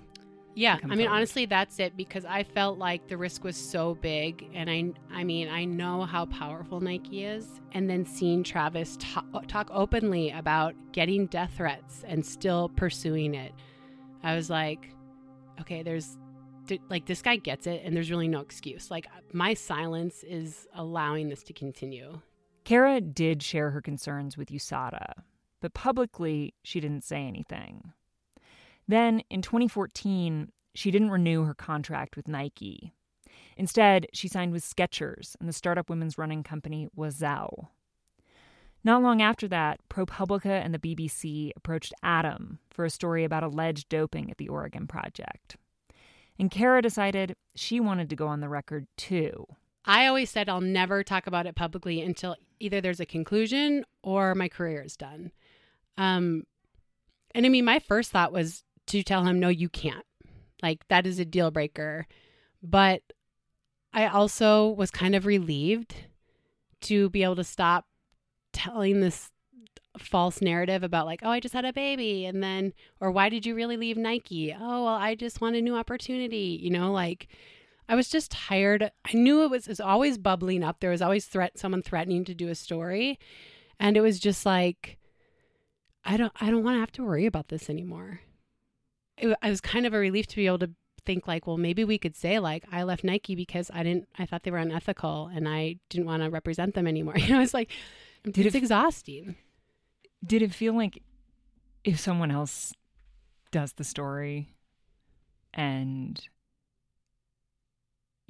Yeah, 0.56 0.78
I 0.82 0.86
mean, 0.88 0.98
forward. 0.98 1.14
honestly, 1.14 1.46
that's 1.46 1.78
it 1.78 1.96
because 1.96 2.24
I 2.24 2.42
felt 2.42 2.76
like 2.76 3.06
the 3.06 3.16
risk 3.16 3.44
was 3.44 3.56
so 3.56 3.94
big, 3.94 4.48
and 4.52 4.68
I, 4.68 4.92
I 5.12 5.22
mean, 5.22 5.48
I 5.48 5.64
know 5.64 6.02
how 6.02 6.26
powerful 6.26 6.80
Nike 6.80 7.24
is, 7.24 7.60
and 7.72 7.88
then 7.88 8.04
seeing 8.04 8.42
Travis 8.42 8.96
talk, 8.98 9.46
talk 9.46 9.70
openly 9.72 10.30
about 10.30 10.74
getting 10.90 11.26
death 11.26 11.52
threats 11.56 12.02
and 12.06 12.26
still 12.26 12.68
pursuing 12.70 13.34
it, 13.34 13.52
I 14.24 14.34
was 14.34 14.50
like, 14.50 14.88
okay, 15.60 15.84
there's 15.84 16.18
like 16.88 17.06
this 17.06 17.22
guy 17.22 17.36
gets 17.36 17.68
it, 17.68 17.82
and 17.84 17.94
there's 17.94 18.10
really 18.10 18.28
no 18.28 18.40
excuse. 18.40 18.90
Like 18.90 19.06
my 19.32 19.54
silence 19.54 20.24
is 20.24 20.66
allowing 20.74 21.28
this 21.28 21.44
to 21.44 21.52
continue. 21.52 22.20
Kara 22.64 23.00
did 23.00 23.42
share 23.42 23.70
her 23.70 23.80
concerns 23.80 24.36
with 24.36 24.50
USADA, 24.50 25.12
but 25.60 25.74
publicly 25.74 26.54
she 26.62 26.80
didn't 26.80 27.04
say 27.04 27.26
anything. 27.26 27.92
Then, 28.86 29.22
in 29.30 29.42
2014, 29.42 30.50
she 30.74 30.90
didn't 30.90 31.10
renew 31.10 31.44
her 31.44 31.54
contract 31.54 32.16
with 32.16 32.28
Nike. 32.28 32.92
Instead, 33.56 34.06
she 34.12 34.28
signed 34.28 34.52
with 34.52 34.64
Skechers 34.64 35.36
and 35.38 35.48
the 35.48 35.52
startup 35.52 35.90
women's 35.90 36.18
running 36.18 36.42
company 36.42 36.88
Oiselle. 36.96 37.68
Not 38.82 39.02
long 39.02 39.20
after 39.20 39.46
that, 39.48 39.80
ProPublica 39.90 40.64
and 40.64 40.72
the 40.72 40.78
BBC 40.78 41.50
approached 41.54 41.92
Adam 42.02 42.58
for 42.70 42.84
a 42.84 42.90
story 42.90 43.24
about 43.24 43.42
alleged 43.42 43.88
doping 43.88 44.30
at 44.30 44.38
the 44.38 44.48
Oregon 44.48 44.86
Project. 44.86 45.56
And 46.38 46.50
Kara 46.50 46.80
decided 46.80 47.36
she 47.54 47.78
wanted 47.80 48.08
to 48.08 48.16
go 48.16 48.26
on 48.26 48.40
the 48.40 48.48
record 48.48 48.86
too. 48.96 49.46
I 49.84 50.06
always 50.06 50.30
said 50.30 50.48
I'll 50.48 50.60
never 50.60 51.02
talk 51.02 51.26
about 51.26 51.46
it 51.46 51.54
publicly 51.54 52.02
until 52.02 52.36
either 52.58 52.80
there's 52.80 53.00
a 53.00 53.06
conclusion 53.06 53.84
or 54.02 54.34
my 54.34 54.48
career 54.48 54.82
is 54.82 54.96
done. 54.96 55.32
Um, 55.96 56.44
and 57.34 57.46
I 57.46 57.48
mean, 57.48 57.64
my 57.64 57.78
first 57.78 58.10
thought 58.10 58.32
was 58.32 58.62
to 58.88 59.02
tell 59.02 59.24
him, 59.24 59.40
no, 59.40 59.48
you 59.48 59.68
can't. 59.68 60.04
Like, 60.62 60.86
that 60.88 61.06
is 61.06 61.18
a 61.18 61.24
deal 61.24 61.50
breaker. 61.50 62.06
But 62.62 63.02
I 63.92 64.06
also 64.06 64.68
was 64.68 64.90
kind 64.90 65.14
of 65.14 65.26
relieved 65.26 65.94
to 66.82 67.08
be 67.10 67.22
able 67.22 67.36
to 67.36 67.44
stop 67.44 67.86
telling 68.52 69.00
this 69.00 69.30
false 69.98 70.42
narrative 70.42 70.82
about, 70.82 71.06
like, 71.06 71.20
oh, 71.22 71.30
I 71.30 71.40
just 71.40 71.54
had 71.54 71.64
a 71.64 71.72
baby. 71.72 72.26
And 72.26 72.42
then, 72.42 72.74
or 73.00 73.10
why 73.10 73.28
did 73.28 73.46
you 73.46 73.54
really 73.54 73.76
leave 73.76 73.96
Nike? 73.96 74.54
Oh, 74.54 74.84
well, 74.84 74.94
I 74.94 75.14
just 75.14 75.40
want 75.40 75.56
a 75.56 75.62
new 75.62 75.76
opportunity. 75.76 76.58
You 76.60 76.70
know, 76.70 76.92
like, 76.92 77.28
I 77.90 77.96
was 77.96 78.08
just 78.08 78.30
tired. 78.30 78.92
I 79.04 79.12
knew 79.14 79.42
it 79.42 79.50
was, 79.50 79.66
it 79.66 79.70
was 79.70 79.80
always 79.80 80.16
bubbling 80.16 80.62
up. 80.62 80.78
There 80.78 80.90
was 80.90 81.02
always 81.02 81.26
threat, 81.26 81.58
someone 81.58 81.82
threatening 81.82 82.24
to 82.26 82.34
do 82.34 82.46
a 82.46 82.54
story. 82.54 83.18
And 83.80 83.96
it 83.96 84.00
was 84.00 84.20
just 84.20 84.46
like, 84.46 84.96
I 86.04 86.16
don't, 86.16 86.32
I 86.40 86.52
don't 86.52 86.62
want 86.62 86.76
to 86.76 86.80
have 86.80 86.92
to 86.92 87.04
worry 87.04 87.26
about 87.26 87.48
this 87.48 87.68
anymore. 87.68 88.20
It, 89.18 89.36
I 89.42 89.50
was 89.50 89.60
kind 89.60 89.86
of 89.86 89.92
a 89.92 89.98
relief 89.98 90.28
to 90.28 90.36
be 90.36 90.46
able 90.46 90.60
to 90.60 90.70
think 91.04 91.26
like, 91.26 91.48
well, 91.48 91.56
maybe 91.56 91.82
we 91.82 91.98
could 91.98 92.14
say 92.14 92.38
like, 92.38 92.64
I 92.70 92.84
left 92.84 93.02
Nike 93.02 93.34
because 93.34 93.72
I 93.74 93.82
didn't, 93.82 94.06
I 94.16 94.24
thought 94.24 94.44
they 94.44 94.52
were 94.52 94.58
unethical 94.58 95.28
and 95.34 95.48
I 95.48 95.80
didn't 95.88 96.06
want 96.06 96.22
to 96.22 96.30
represent 96.30 96.76
them 96.76 96.86
anymore. 96.86 97.14
You 97.18 97.34
know, 97.34 97.40
it's 97.40 97.54
like, 97.54 97.72
did 98.22 98.46
it's 98.46 98.54
it, 98.54 98.58
exhausting. 98.58 99.34
Did 100.24 100.42
it 100.42 100.54
feel 100.54 100.76
like 100.76 101.02
if 101.82 101.98
someone 101.98 102.30
else 102.30 102.72
does 103.50 103.72
the 103.72 103.84
story 103.84 104.54
and 105.52 106.22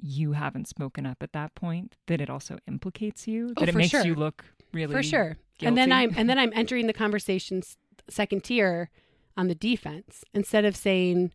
you 0.01 0.33
haven't 0.33 0.67
spoken 0.67 1.05
up 1.05 1.17
at 1.21 1.31
that 1.33 1.53
point 1.55 1.95
that 2.07 2.19
it 2.19 2.29
also 2.29 2.57
implicates 2.67 3.27
you 3.27 3.53
oh, 3.55 3.59
that 3.59 3.69
it 3.69 3.75
makes 3.75 3.91
sure. 3.91 4.05
you 4.05 4.15
look 4.15 4.45
really 4.73 4.93
for 4.93 5.03
sure. 5.03 5.37
Guilty. 5.57 5.67
and 5.67 5.77
then 5.77 5.91
i'm 5.91 6.13
and 6.17 6.29
then 6.29 6.39
i'm 6.39 6.51
entering 6.55 6.87
the 6.87 6.93
conversation 6.93 7.61
second 8.09 8.43
tier 8.43 8.89
on 9.37 9.47
the 9.47 9.55
defense 9.55 10.23
instead 10.33 10.65
of 10.65 10.75
saying 10.75 11.31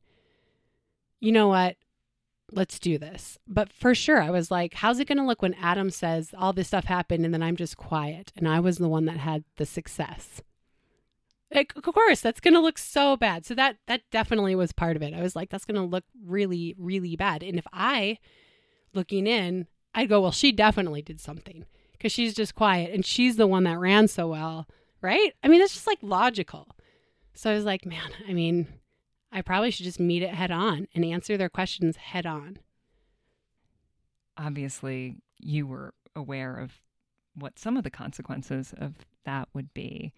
you 1.18 1.32
know 1.32 1.48
what? 1.48 1.76
Let's 2.52 2.78
do 2.78 2.98
this. 2.98 3.38
But 3.48 3.72
for 3.72 3.94
sure 3.94 4.20
i 4.20 4.30
was 4.30 4.50
like 4.50 4.74
how's 4.74 4.98
it 4.98 5.08
going 5.08 5.18
to 5.18 5.24
look 5.24 5.42
when 5.42 5.54
adam 5.54 5.90
says 5.90 6.34
all 6.36 6.52
this 6.52 6.68
stuff 6.68 6.84
happened 6.84 7.24
and 7.24 7.32
then 7.32 7.42
i'm 7.42 7.56
just 7.56 7.76
quiet 7.76 8.32
and 8.36 8.46
i 8.48 8.60
was 8.60 8.78
the 8.78 8.88
one 8.88 9.06
that 9.06 9.18
had 9.18 9.44
the 9.56 9.66
success? 9.66 10.42
Like, 11.54 11.74
of 11.76 11.84
course 11.84 12.20
that's 12.20 12.40
going 12.40 12.54
to 12.54 12.60
look 12.60 12.76
so 12.76 13.16
bad. 13.16 13.46
So 13.46 13.54
that 13.54 13.76
that 13.86 14.02
definitely 14.10 14.56
was 14.56 14.72
part 14.72 14.96
of 14.96 15.02
it. 15.02 15.14
I 15.14 15.22
was 15.22 15.36
like 15.36 15.50
that's 15.50 15.64
going 15.64 15.80
to 15.80 15.82
look 15.82 16.04
really 16.24 16.74
really 16.76 17.14
bad. 17.14 17.44
And 17.44 17.56
if 17.56 17.66
i 17.72 18.18
looking 18.96 19.26
in, 19.26 19.66
I'd 19.94 20.08
go, 20.08 20.20
well, 20.20 20.32
she 20.32 20.52
definitely 20.52 21.02
did 21.02 21.20
something 21.20 21.64
because 21.92 22.12
she's 22.12 22.34
just 22.34 22.54
quiet 22.54 22.92
and 22.92 23.04
she's 23.04 23.36
the 23.36 23.46
one 23.46 23.64
that 23.64 23.78
ran 23.78 24.08
so 24.08 24.28
well, 24.28 24.66
right? 25.00 25.32
I 25.42 25.48
mean, 25.48 25.60
it's 25.60 25.74
just 25.74 25.86
like 25.86 25.98
logical. 26.02 26.68
So 27.34 27.50
I 27.50 27.54
was 27.54 27.64
like, 27.64 27.86
man, 27.86 28.10
I 28.28 28.32
mean, 28.32 28.66
I 29.30 29.42
probably 29.42 29.70
should 29.70 29.84
just 29.84 30.00
meet 30.00 30.22
it 30.22 30.30
head 30.30 30.50
on 30.50 30.88
and 30.94 31.04
answer 31.04 31.36
their 31.36 31.48
questions 31.48 31.96
head 31.96 32.26
on. 32.26 32.58
Obviously, 34.38 35.16
you 35.38 35.66
were 35.66 35.94
aware 36.14 36.56
of 36.56 36.80
what 37.34 37.58
some 37.58 37.76
of 37.76 37.84
the 37.84 37.90
consequences 37.90 38.74
of 38.78 38.94
that 39.24 39.48
would 39.52 39.72
be. 39.74 40.12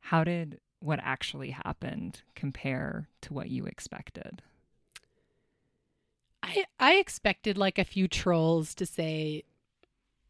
How 0.00 0.24
did 0.24 0.58
what 0.80 1.00
actually 1.02 1.50
happened 1.50 2.22
compare 2.34 3.08
to 3.22 3.34
what 3.34 3.50
you 3.50 3.66
expected? 3.66 4.42
I 6.78 6.94
expected 6.96 7.56
like 7.56 7.78
a 7.78 7.84
few 7.84 8.06
trolls 8.08 8.74
to 8.74 8.86
say, 8.86 9.44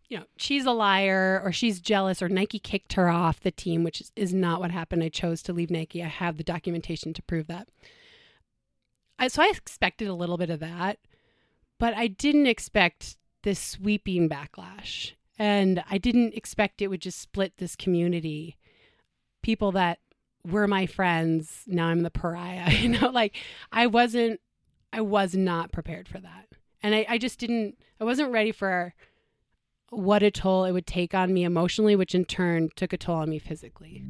you 0.09 0.19
know, 0.19 0.25
she's 0.37 0.65
a 0.65 0.73
liar 0.73 1.41
or 1.45 1.51
she's 1.51 1.81
jealous 1.81 2.23
or 2.23 2.29
Nike 2.29 2.59
kicked 2.59 2.93
her 2.93 3.09
off 3.09 3.41
the 3.41 3.51
team, 3.51 3.83
which 3.83 4.01
is, 4.01 4.13
is 4.15 4.33
not 4.33 4.61
what 4.61 4.71
happened. 4.71 5.03
I 5.03 5.09
chose 5.09 5.43
to 5.43 5.53
leave 5.53 5.71
Nike. 5.71 6.03
I 6.03 6.09
have 6.09 6.37
the 6.37 6.45
documentation 6.45 7.13
to 7.15 7.23
prove 7.23 7.49
that. 7.49 7.69
I, 9.19 9.29
so 9.29 9.43
I 9.43 9.49
expected 9.49 10.09
a 10.09 10.15
little 10.15 10.37
bit 10.37 10.51
of 10.51 10.61
that, 10.61 10.99
but 11.79 11.95
I 11.95 12.07
didn't 12.07 12.47
expect 12.47 13.17
this 13.43 13.59
sweeping 13.59 14.29
backlash. 14.29 15.13
And 15.39 15.83
I 15.91 15.99
didn't 15.99 16.35
expect 16.35 16.81
it 16.81 16.89
would 16.89 17.03
just 17.03 17.21
split 17.21 17.55
this 17.59 17.77
community. 17.77 18.57
People 19.43 19.73
that 19.73 19.99
were 20.47 20.67
my 20.67 20.87
friends, 20.87 21.63
now 21.67 21.87
I'm 21.87 22.03
the 22.03 22.11
pariah. 22.11 22.71
You 22.81 22.91
know, 22.91 23.11
like 23.11 23.37
I 23.73 23.87
wasn't, 23.87 24.41
I 24.97 25.03
was 25.03 25.37
not 25.37 25.73
prepared 25.73 26.09
for 26.09 26.19
that. 26.19 26.47
And 26.83 26.95
I, 26.95 27.05
I 27.07 27.19
just 27.19 27.39
didn't, 27.39 27.77
I 28.01 28.05
wasn't 28.05 28.33
ready 28.33 28.51
for 28.51 28.95
what 29.91 30.23
a 30.23 30.31
toll 30.31 30.65
it 30.65 30.73
would 30.73 30.87
take 30.87 31.15
on 31.15 31.35
me 31.35 31.45
emotionally, 31.45 31.95
which 31.95 32.15
in 32.15 32.25
turn 32.25 32.71
took 32.77 32.95
a 32.95 32.97
toll 32.97 33.17
on 33.17 33.29
me 33.29 33.39
physically. 33.39 34.03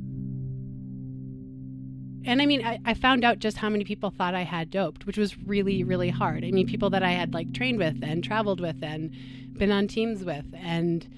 And 2.25 2.41
I 2.41 2.47
mean, 2.47 2.65
I, 2.65 2.79
I, 2.85 2.95
found 2.95 3.25
out 3.25 3.39
just 3.39 3.57
how 3.57 3.69
many 3.69 3.85
people 3.85 4.11
thought 4.11 4.35
I 4.35 4.43
had 4.43 4.71
doped, 4.71 5.07
which 5.07 5.19
was 5.19 5.39
really, 5.39 5.85
really 5.85 6.09
hard. 6.09 6.45
I 6.45 6.51
mean, 6.51 6.67
people 6.67 6.91
that 6.91 7.03
I 7.03 7.11
had 7.11 7.35
like 7.35 7.53
trained 7.53 7.79
with 7.79 8.03
and 8.03 8.23
traveled 8.23 8.61
with 8.61 8.83
and 8.83 9.15
been 9.55 9.71
on 9.71 9.89
teams 9.89 10.25
with. 10.25 10.47
And 10.57 11.09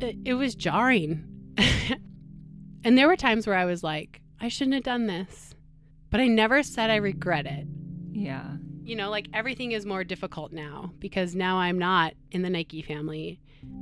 it, 0.00 0.16
it 0.24 0.34
was 0.34 0.54
jarring. 0.54 1.24
and 2.84 2.98
there 2.98 3.08
were 3.08 3.16
times 3.16 3.46
where 3.46 3.56
I 3.56 3.66
was 3.66 3.82
like, 3.82 4.20
I 4.40 4.48
shouldn't 4.48 4.74
have 4.74 4.84
done 4.84 5.06
this. 5.06 5.54
But 6.10 6.20
I 6.20 6.26
never 6.26 6.62
said 6.62 6.90
I 6.90 6.96
regret 6.96 7.46
it. 7.46 7.66
Yeah. 8.12 8.56
You 8.90 8.96
know, 8.96 9.08
like 9.08 9.28
everything 9.32 9.70
is 9.70 9.86
more 9.86 10.02
difficult 10.02 10.52
now 10.52 10.90
because 10.98 11.36
now 11.36 11.58
I'm 11.58 11.78
not 11.78 12.14
in 12.32 12.42
the 12.42 12.50
Nike 12.50 12.82
family. 12.82 13.38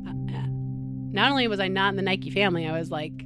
Uh, 0.06 0.10
uh 0.10 0.46
not 0.50 1.30
only 1.30 1.48
was 1.48 1.60
I 1.60 1.68
not 1.68 1.88
in 1.88 1.96
the 1.96 2.02
Nike 2.02 2.28
family, 2.28 2.66
I 2.66 2.78
was 2.78 2.90
like, 2.90 3.24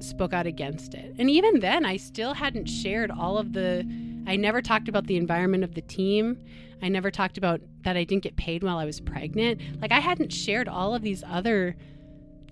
spoke 0.00 0.34
out 0.34 0.46
against 0.46 0.92
it. 0.92 1.14
And 1.18 1.30
even 1.30 1.60
then, 1.60 1.86
I 1.86 1.96
still 1.96 2.34
hadn't 2.34 2.66
shared 2.66 3.10
all 3.10 3.38
of 3.38 3.54
the. 3.54 3.78
I 4.26 4.36
never 4.36 4.60
talked 4.60 4.90
about 4.90 5.06
the 5.06 5.16
environment 5.16 5.64
of 5.64 5.74
the 5.74 5.80
team. 5.80 6.36
I 6.82 6.90
never 6.90 7.10
talked 7.10 7.38
about 7.38 7.62
that 7.84 7.96
I 7.96 8.04
didn't 8.04 8.24
get 8.24 8.36
paid 8.36 8.62
while 8.62 8.76
I 8.76 8.84
was 8.84 9.00
pregnant. 9.00 9.80
Like, 9.80 9.90
I 9.90 10.00
hadn't 10.00 10.34
shared 10.34 10.68
all 10.68 10.94
of 10.94 11.00
these 11.00 11.24
other 11.26 11.76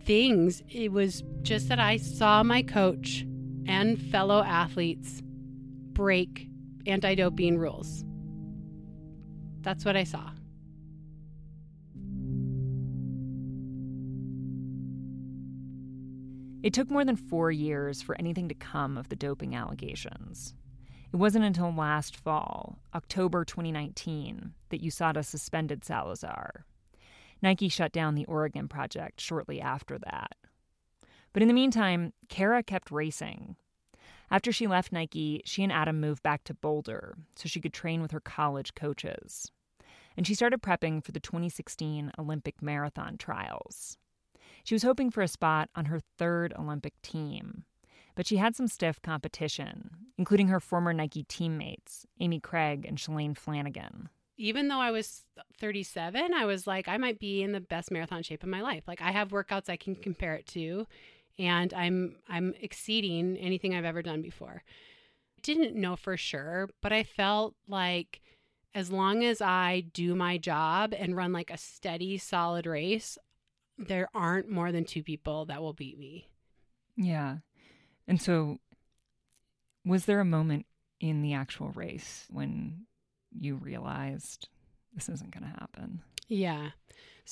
things. 0.06 0.62
It 0.70 0.90
was 0.90 1.22
just 1.42 1.68
that 1.68 1.80
I 1.80 1.98
saw 1.98 2.42
my 2.42 2.62
coach 2.62 3.26
and 3.66 4.00
fellow 4.00 4.42
athletes 4.42 5.20
break 5.92 6.48
anti 6.86 7.14
doping 7.14 7.58
rules. 7.58 8.06
That's 9.62 9.84
what 9.84 9.96
I 9.96 10.04
saw. 10.04 10.30
It 16.62 16.74
took 16.74 16.90
more 16.90 17.04
than 17.04 17.16
four 17.16 17.50
years 17.50 18.02
for 18.02 18.18
anything 18.18 18.48
to 18.48 18.54
come 18.54 18.98
of 18.98 19.08
the 19.08 19.16
doping 19.16 19.54
allegations. 19.54 20.54
It 21.12 21.16
wasn't 21.16 21.44
until 21.44 21.74
last 21.74 22.16
fall, 22.16 22.78
October 22.94 23.44
2019, 23.44 24.52
that 24.68 24.82
USADA 24.82 25.24
suspended 25.24 25.84
Salazar. 25.84 26.66
Nike 27.42 27.68
shut 27.68 27.92
down 27.92 28.14
the 28.14 28.26
Oregon 28.26 28.68
project 28.68 29.20
shortly 29.20 29.60
after 29.60 29.98
that. 29.98 30.36
But 31.32 31.42
in 31.42 31.48
the 31.48 31.54
meantime, 31.54 32.12
Kara 32.28 32.62
kept 32.62 32.90
racing. 32.90 33.56
After 34.30 34.52
she 34.52 34.66
left 34.66 34.92
Nike, 34.92 35.42
she 35.44 35.62
and 35.62 35.72
Adam 35.72 36.00
moved 36.00 36.22
back 36.22 36.44
to 36.44 36.54
Boulder 36.54 37.16
so 37.34 37.48
she 37.48 37.60
could 37.60 37.72
train 37.72 38.00
with 38.00 38.12
her 38.12 38.20
college 38.20 38.74
coaches. 38.74 39.50
And 40.16 40.26
she 40.26 40.34
started 40.34 40.62
prepping 40.62 41.04
for 41.04 41.12
the 41.12 41.20
2016 41.20 42.12
Olympic 42.18 42.62
marathon 42.62 43.16
trials. 43.18 43.98
She 44.64 44.74
was 44.74 44.82
hoping 44.82 45.10
for 45.10 45.22
a 45.22 45.28
spot 45.28 45.70
on 45.74 45.86
her 45.86 46.00
third 46.18 46.52
Olympic 46.58 47.00
team, 47.02 47.64
but 48.14 48.26
she 48.26 48.36
had 48.36 48.54
some 48.54 48.68
stiff 48.68 49.00
competition, 49.02 49.90
including 50.18 50.48
her 50.48 50.60
former 50.60 50.92
Nike 50.92 51.24
teammates, 51.24 52.06
Amy 52.20 52.40
Cragg 52.40 52.86
and 52.86 52.98
Shalane 52.98 53.36
Flanagan. 53.36 54.10
Even 54.36 54.68
though 54.68 54.80
I 54.80 54.90
was 54.90 55.24
37, 55.58 56.32
I 56.34 56.44
was 56.44 56.66
like, 56.66 56.88
I 56.88 56.96
might 56.98 57.18
be 57.18 57.42
in 57.42 57.52
the 57.52 57.60
best 57.60 57.90
marathon 57.90 58.22
shape 58.22 58.42
of 58.42 58.48
my 58.48 58.62
life. 58.62 58.84
Like 58.86 59.02
I 59.02 59.10
have 59.10 59.30
workouts 59.30 59.68
I 59.68 59.76
can 59.76 59.94
compare 59.94 60.34
it 60.34 60.46
to, 60.48 60.86
and 61.40 61.72
I'm 61.72 62.16
I'm 62.28 62.54
exceeding 62.60 63.36
anything 63.38 63.74
I've 63.74 63.86
ever 63.86 64.02
done 64.02 64.20
before. 64.20 64.62
I 65.38 65.40
didn't 65.42 65.74
know 65.74 65.96
for 65.96 66.16
sure, 66.16 66.68
but 66.82 66.92
I 66.92 67.02
felt 67.02 67.54
like 67.66 68.20
as 68.74 68.92
long 68.92 69.24
as 69.24 69.40
I 69.40 69.86
do 69.92 70.14
my 70.14 70.36
job 70.36 70.94
and 70.96 71.16
run 71.16 71.32
like 71.32 71.50
a 71.50 71.56
steady, 71.56 72.18
solid 72.18 72.66
race, 72.66 73.16
there 73.78 74.08
aren't 74.14 74.50
more 74.50 74.70
than 74.70 74.84
two 74.84 75.02
people 75.02 75.46
that 75.46 75.62
will 75.62 75.72
beat 75.72 75.98
me. 75.98 76.28
Yeah. 76.96 77.38
And 78.06 78.20
so, 78.20 78.58
was 79.84 80.04
there 80.04 80.20
a 80.20 80.24
moment 80.26 80.66
in 81.00 81.22
the 81.22 81.32
actual 81.32 81.70
race 81.70 82.26
when 82.28 82.84
you 83.32 83.56
realized 83.56 84.48
this 84.94 85.08
isn't 85.08 85.32
going 85.32 85.50
to 85.50 85.58
happen? 85.58 86.02
Yeah. 86.28 86.70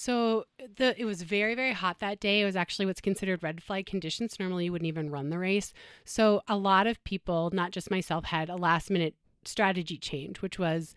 So 0.01 0.45
the 0.77 0.95
it 0.97 1.05
was 1.05 1.23
very 1.23 1.57
very 1.57 1.73
hot 1.73 1.99
that 1.99 2.21
day. 2.21 2.41
It 2.41 2.45
was 2.45 2.55
actually 2.55 2.87
what's 2.87 3.01
considered 3.01 3.43
red 3.43 3.61
flag 3.61 3.85
conditions. 3.85 4.39
Normally 4.39 4.67
you 4.67 4.73
wouldn't 4.73 4.87
even 4.87 5.11
run 5.11 5.31
the 5.31 5.41
race. 5.41 5.73
So 6.05 6.41
a 6.47 6.57
lot 6.57 6.87
of 6.87 7.03
people, 7.03 7.51
not 7.53 7.73
just 7.73 7.91
myself, 7.91 8.27
had 8.27 8.49
a 8.49 8.55
last 8.55 8.91
minute 8.91 9.17
strategy 9.45 9.99
change, 9.99 10.41
which 10.41 10.57
was 10.57 10.95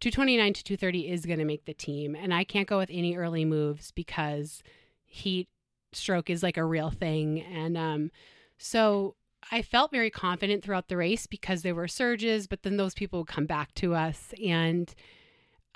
229 0.00 0.52
to 0.52 0.64
230 0.64 1.08
is 1.08 1.24
going 1.24 1.38
to 1.38 1.46
make 1.46 1.64
the 1.64 1.72
team 1.72 2.14
and 2.14 2.34
I 2.34 2.44
can't 2.44 2.68
go 2.68 2.76
with 2.76 2.90
any 2.92 3.16
early 3.16 3.46
moves 3.46 3.90
because 3.90 4.62
heat 5.06 5.48
stroke 5.92 6.28
is 6.28 6.42
like 6.42 6.58
a 6.58 6.64
real 6.64 6.90
thing. 6.90 7.40
And 7.40 7.78
um, 7.78 8.10
so 8.58 9.14
I 9.50 9.62
felt 9.62 9.92
very 9.92 10.10
confident 10.10 10.62
throughout 10.62 10.88
the 10.88 10.98
race 10.98 11.26
because 11.26 11.62
there 11.62 11.74
were 11.74 11.88
surges, 11.88 12.46
but 12.46 12.64
then 12.64 12.76
those 12.76 12.92
people 12.92 13.20
would 13.20 13.28
come 13.28 13.46
back 13.46 13.72
to 13.76 13.94
us. 13.94 14.34
And 14.44 14.94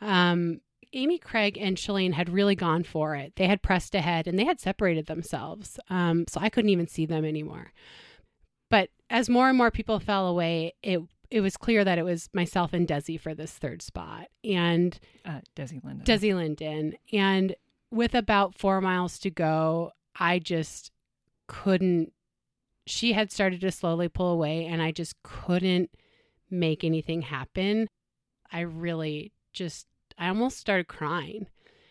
um, 0.01 0.61
Amy 0.92 1.18
Cragg 1.18 1.57
and 1.61 1.77
Shalane 1.77 2.14
had 2.14 2.29
really 2.29 2.55
gone 2.55 2.83
for 2.83 3.14
it. 3.14 3.35
They 3.37 3.46
had 3.46 3.62
pressed 3.62 3.94
ahead 3.94 4.27
and 4.27 4.38
they 4.38 4.44
had 4.44 4.61
separated 4.61 5.07
themselves. 5.07 5.79
Um, 5.90 6.25
so 6.29 6.40
I 6.40 6.49
couldn't 6.49 6.70
even 6.70 6.88
see 6.88 7.07
them 7.07 7.25
anymore. 7.25 7.72
But 8.70 8.90
as 9.11 9.29
more 9.29 9.49
and 9.49 9.59
more 9.59 9.70
people 9.70 10.01
fell 10.01 10.27
away, 10.27 10.75
it 10.83 11.01
it 11.31 11.40
was 11.40 11.57
clear 11.57 11.85
that 11.85 11.99
it 11.99 12.05
was 12.05 12.29
myself 12.33 12.72
and 12.72 12.87
Desi 12.87 13.20
for 13.20 13.35
this 13.35 13.53
third 13.53 13.83
spot. 13.83 14.29
And 14.44 14.99
uh, 15.25 15.40
Desi 15.57 15.83
Linden. 15.83 16.05
Desi 16.05 16.35
Linden. 16.35 16.94
And 17.12 17.55
with 17.90 18.14
about 18.14 18.57
four 18.57 18.81
miles 18.81 19.18
to 19.20 19.31
go, 19.31 19.92
I 20.18 20.38
just 20.38 20.92
couldn't. 21.46 22.12
She 22.87 23.12
had 23.12 23.33
started 23.33 23.61
to 23.62 23.72
slowly 23.72 24.09
pull 24.09 24.33
away, 24.33 24.66
and 24.66 24.81
I 24.81 24.92
just 24.92 25.20
couldn't 25.22 25.90
make 26.49 26.85
anything 26.85 27.22
happen. 27.22 27.88
I 28.53 28.61
really 28.61 29.33
just, 29.53 29.88
I 30.19 30.29
almost 30.29 30.59
started 30.59 30.89
crying. 30.89 31.47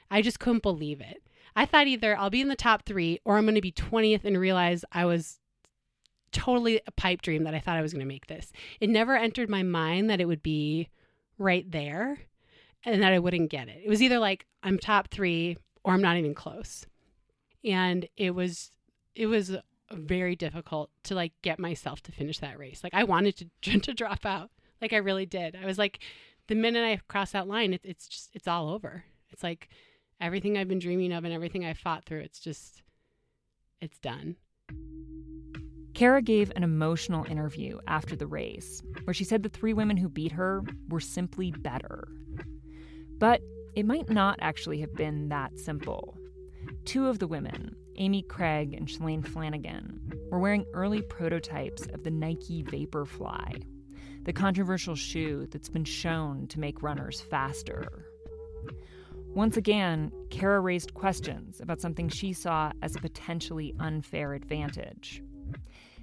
I 0.10 0.22
just 0.22 0.40
couldn't 0.40 0.64
believe 0.64 1.02
it. 1.02 1.24
I 1.56 1.66
thought 1.66 1.88
either 1.88 2.18
I'll 2.18 2.30
be 2.30 2.42
in 2.42 2.50
the 2.50 2.56
top 2.56 2.84
three 2.86 3.20
or 3.24 3.38
I'm 3.38 3.46
going 3.46 3.56
to 3.56 3.62
be 3.62 3.72
20th 3.72 4.26
and 4.26 4.38
realize 4.38 4.84
I 4.92 5.06
was 5.06 5.40
totally 6.32 6.82
a 6.86 6.92
pipe 6.92 7.22
dream 7.22 7.44
that 7.46 7.56
I 7.56 7.60
thought 7.60 7.78
I 7.78 7.82
was 7.82 7.94
going 7.94 8.06
to 8.06 8.06
make 8.06 8.28
this. 8.28 8.52
It 8.82 8.90
never 8.90 9.16
entered 9.16 9.50
my 9.50 9.64
mind 9.64 10.10
that 10.10 10.20
it 10.20 10.26
would 10.26 10.44
be 10.44 10.90
right 11.38 11.70
there 11.70 12.20
and 12.84 13.02
that 13.02 13.14
I 13.14 13.20
wouldn't 13.20 13.50
get 13.50 13.70
it. 13.70 13.82
It 13.84 13.90
was 13.90 14.02
either 14.02 14.20
like 14.20 14.46
I'm 14.62 14.78
top 14.78 15.10
three 15.10 15.58
or 15.84 15.94
I'm 15.94 16.02
not 16.02 16.18
even 16.18 16.34
close. 16.34 16.86
And 17.64 18.08
it 18.18 18.32
was 18.32 18.72
it 19.16 19.28
was 19.28 19.56
very 19.92 20.36
difficult 20.36 20.90
to 21.04 21.16
like 21.16 21.32
get 21.42 21.58
myself 21.58 22.02
to 22.04 22.12
finish 22.12 22.40
that 22.40 22.60
race. 22.60 22.84
Like 22.84 22.94
I 22.94 23.06
wanted 23.06 23.50
to 23.62 23.80
to 23.80 23.94
drop 23.94 24.26
out. 24.26 24.52
Like 24.82 24.94
I 24.94 24.98
really 24.98 25.26
did. 25.26 25.56
I 25.56 25.66
was 25.66 25.78
like 25.78 26.00
the 26.48 26.56
minute 26.56 26.84
I 26.84 27.00
cross 27.08 27.32
that 27.32 27.48
line, 27.48 27.74
it, 27.74 27.82
it's 27.84 28.08
just 28.08 28.30
it's 28.34 28.48
all 28.48 28.70
over. 28.70 29.04
It's 29.30 29.44
like 29.44 29.70
everything 30.22 30.58
I've 30.58 30.68
been 30.68 30.80
dreaming 30.80 31.12
of 31.12 31.24
and 31.24 31.34
everything 31.34 31.66
I 31.66 31.74
fought 31.74 32.06
through. 32.06 32.22
It's 32.22 32.40
just 32.40 32.84
it's 33.82 34.00
done. 34.00 34.36
Kara 35.94 36.22
gave 36.22 36.52
an 36.56 36.64
emotional 36.64 37.26
interview 37.26 37.80
after 37.88 38.16
the 38.16 38.28
race 38.28 38.84
where 39.06 39.14
she 39.14 39.24
said 39.24 39.44
the 39.44 39.50
three 39.50 39.74
women 39.74 39.96
who 39.96 40.10
beat 40.10 40.34
her 40.34 40.62
were 40.90 41.00
simply 41.00 41.52
better. 41.52 42.08
But 43.18 43.42
it 43.76 43.86
might 43.86 44.10
not 44.10 44.38
actually 44.42 44.82
have 44.82 44.94
been 44.94 45.30
that 45.30 45.58
simple. 45.58 46.18
Two 46.84 47.08
of 47.08 47.20
the 47.20 47.28
women, 47.28 47.76
Amy 47.96 48.24
Cragg 48.24 48.76
and 48.76 48.88
Shalane 48.88 49.26
Flanagan, 49.26 50.02
were 50.30 50.40
wearing 50.40 50.66
early 50.74 51.02
prototypes 51.02 51.86
of 51.94 52.04
the 52.04 52.12
Nike 52.12 52.64
Vaporfly, 52.64 53.64
the 54.26 54.34
controversial 54.34 54.96
shoe 54.96 55.48
that's 55.52 55.70
been 55.70 55.86
shown 55.86 56.48
to 56.48 56.60
make 56.60 56.84
runners 56.84 57.22
faster. 57.22 58.08
Once 59.36 59.56
again, 59.56 60.12
Kara 60.32 60.60
raised 60.60 60.94
questions 60.94 61.62
about 61.62 61.80
something 61.80 62.10
she 62.10 62.34
saw 62.34 62.72
as 62.82 62.96
a 62.96 63.00
potentially 63.00 63.74
unfair 63.80 64.34
advantage. 64.34 65.22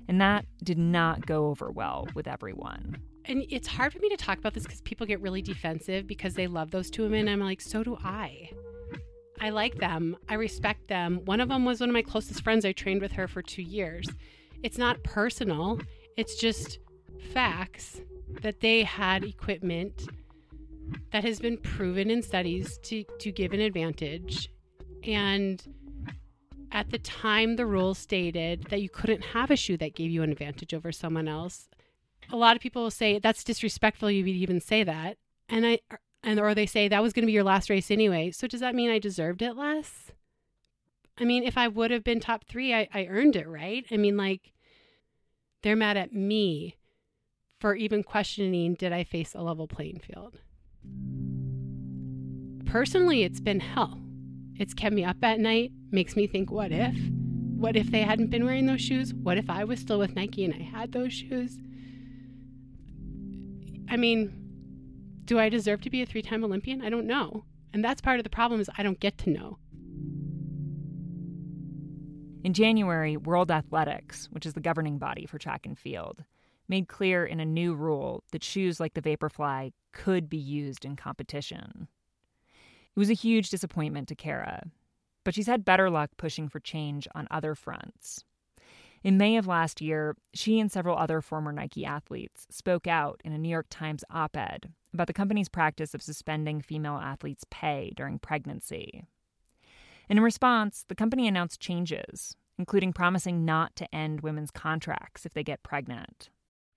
And 0.08 0.20
that 0.20 0.46
did 0.62 0.78
not 0.78 1.26
go 1.26 1.46
over 1.46 1.70
well 1.70 2.06
with 2.14 2.28
everyone. 2.28 2.96
And 3.24 3.44
it's 3.48 3.66
hard 3.68 3.92
for 3.92 3.98
me 3.98 4.08
to 4.10 4.16
talk 4.16 4.38
about 4.38 4.54
this 4.54 4.64
because 4.64 4.80
people 4.82 5.06
get 5.06 5.20
really 5.20 5.42
defensive 5.42 6.06
because 6.06 6.34
they 6.34 6.46
love 6.46 6.70
those 6.70 6.90
two 6.90 7.02
women. 7.02 7.28
I'm 7.28 7.40
like, 7.40 7.60
so 7.60 7.82
do 7.82 7.96
I. 8.04 8.50
I 9.40 9.50
like 9.50 9.78
them. 9.78 10.16
I 10.28 10.34
respect 10.34 10.88
them. 10.88 11.20
One 11.24 11.40
of 11.40 11.48
them 11.48 11.64
was 11.64 11.80
one 11.80 11.88
of 11.88 11.94
my 11.94 12.02
closest 12.02 12.44
friends. 12.44 12.64
I 12.64 12.72
trained 12.72 13.00
with 13.00 13.12
her 13.12 13.26
for 13.26 13.42
two 13.42 13.62
years. 13.62 14.06
It's 14.62 14.78
not 14.78 15.02
personal, 15.02 15.80
it's 16.16 16.36
just 16.36 16.78
facts 17.32 18.00
that 18.40 18.60
they 18.60 18.82
had 18.82 19.24
equipment 19.24 20.08
that 21.12 21.24
has 21.24 21.38
been 21.38 21.56
proven 21.58 22.10
in 22.10 22.22
studies 22.22 22.78
to, 22.78 23.04
to 23.18 23.30
give 23.30 23.52
an 23.52 23.60
advantage. 23.60 24.50
And 25.04 25.62
at 26.70 26.90
the 26.90 26.98
time, 26.98 27.56
the 27.56 27.66
rules 27.66 27.98
stated 27.98 28.64
that 28.70 28.80
you 28.80 28.88
couldn't 28.88 29.22
have 29.22 29.50
a 29.50 29.56
shoe 29.56 29.76
that 29.76 29.94
gave 29.94 30.10
you 30.10 30.22
an 30.22 30.32
advantage 30.32 30.72
over 30.72 30.90
someone 30.90 31.28
else. 31.28 31.68
A 32.30 32.36
lot 32.36 32.56
of 32.56 32.62
people 32.62 32.82
will 32.82 32.90
say 32.90 33.18
that's 33.18 33.44
disrespectful. 33.44 34.10
You 34.10 34.24
would 34.24 34.30
even 34.30 34.60
say 34.60 34.84
that, 34.84 35.18
and 35.48 35.66
I 35.66 35.80
and 36.22 36.40
or 36.40 36.54
they 36.54 36.66
say 36.66 36.88
that 36.88 37.02
was 37.02 37.12
going 37.12 37.24
to 37.24 37.26
be 37.26 37.32
your 37.32 37.44
last 37.44 37.68
race 37.68 37.90
anyway. 37.90 38.30
So 38.30 38.46
does 38.46 38.60
that 38.60 38.74
mean 38.74 38.90
I 38.90 38.98
deserved 38.98 39.42
it 39.42 39.56
less? 39.56 40.12
I 41.18 41.24
mean, 41.24 41.42
if 41.42 41.58
I 41.58 41.68
would 41.68 41.90
have 41.90 42.04
been 42.04 42.20
top 42.20 42.44
three, 42.48 42.72
I, 42.72 42.88
I 42.94 43.06
earned 43.06 43.36
it, 43.36 43.46
right? 43.46 43.84
I 43.90 43.96
mean, 43.96 44.16
like 44.16 44.52
they're 45.62 45.76
mad 45.76 45.96
at 45.96 46.12
me 46.12 46.76
for 47.62 47.76
even 47.76 48.02
questioning 48.02 48.74
did 48.74 48.92
I 48.92 49.04
face 49.04 49.36
a 49.36 49.40
level 49.40 49.68
playing 49.68 50.00
field. 50.00 50.40
Personally, 52.66 53.22
it's 53.22 53.38
been 53.38 53.60
hell. 53.60 54.00
It's 54.56 54.74
kept 54.74 54.92
me 54.92 55.04
up 55.04 55.18
at 55.22 55.38
night, 55.38 55.70
makes 55.92 56.16
me 56.16 56.26
think, 56.26 56.50
what 56.50 56.72
if? 56.72 56.96
What 57.54 57.76
if 57.76 57.92
they 57.92 58.02
hadn't 58.02 58.30
been 58.30 58.44
wearing 58.44 58.66
those 58.66 58.80
shoes? 58.80 59.14
What 59.14 59.38
if 59.38 59.48
I 59.48 59.62
was 59.62 59.78
still 59.78 60.00
with 60.00 60.16
Nike 60.16 60.44
and 60.44 60.52
I 60.52 60.58
had 60.58 60.90
those 60.90 61.12
shoes? 61.12 61.60
I 63.88 63.96
mean, 63.96 64.32
do 65.24 65.38
I 65.38 65.48
deserve 65.48 65.82
to 65.82 65.90
be 65.90 66.02
a 66.02 66.06
three 66.06 66.22
time 66.22 66.42
Olympian? 66.42 66.82
I 66.82 66.90
don't 66.90 67.06
know. 67.06 67.44
And 67.72 67.84
that's 67.84 68.00
part 68.00 68.18
of 68.18 68.24
the 68.24 68.30
problem 68.30 68.60
is 68.60 68.68
I 68.76 68.82
don't 68.82 68.98
get 68.98 69.18
to 69.18 69.30
know. 69.30 69.58
In 72.42 72.54
January, 72.54 73.16
World 73.16 73.52
Athletics, 73.52 74.26
which 74.32 74.46
is 74.46 74.54
the 74.54 74.60
governing 74.60 74.98
body 74.98 75.26
for 75.26 75.38
track 75.38 75.64
and 75.64 75.78
field, 75.78 76.24
made 76.72 76.88
clear 76.88 77.22
in 77.22 77.38
a 77.38 77.44
new 77.44 77.74
rule 77.74 78.24
that 78.32 78.42
shoes 78.42 78.80
like 78.80 78.94
the 78.94 79.02
Vaporfly 79.02 79.70
could 79.92 80.30
be 80.30 80.38
used 80.38 80.86
in 80.86 80.96
competition. 80.96 81.86
It 82.96 82.98
was 82.98 83.10
a 83.10 83.14
huge 83.14 83.50
disappointment 83.50 84.08
to 84.08 84.14
Kara, 84.14 84.62
but 85.22 85.34
she's 85.34 85.46
had 85.46 85.66
better 85.66 85.90
luck 85.90 86.12
pushing 86.16 86.48
for 86.48 86.60
change 86.60 87.06
on 87.14 87.28
other 87.30 87.54
fronts. 87.54 88.24
In 89.04 89.18
May 89.18 89.36
of 89.36 89.46
last 89.46 89.82
year, 89.82 90.16
she 90.32 90.58
and 90.60 90.72
several 90.72 90.96
other 90.96 91.20
former 91.20 91.52
Nike 91.52 91.84
athletes 91.84 92.46
spoke 92.48 92.86
out 92.86 93.20
in 93.22 93.34
a 93.34 93.38
New 93.38 93.50
York 93.50 93.66
Times 93.68 94.02
op 94.08 94.34
ed 94.34 94.72
about 94.94 95.08
the 95.08 95.12
company's 95.12 95.50
practice 95.50 95.92
of 95.92 96.00
suspending 96.00 96.62
female 96.62 96.96
athletes' 96.96 97.44
pay 97.50 97.92
during 97.94 98.18
pregnancy. 98.18 99.04
And 100.08 100.18
in 100.18 100.22
response, 100.22 100.86
the 100.88 100.94
company 100.94 101.28
announced 101.28 101.60
changes, 101.60 102.34
including 102.56 102.94
promising 102.94 103.44
not 103.44 103.76
to 103.76 103.94
end 103.94 104.22
women's 104.22 104.50
contracts 104.50 105.26
if 105.26 105.34
they 105.34 105.44
get 105.44 105.62
pregnant. 105.62 106.30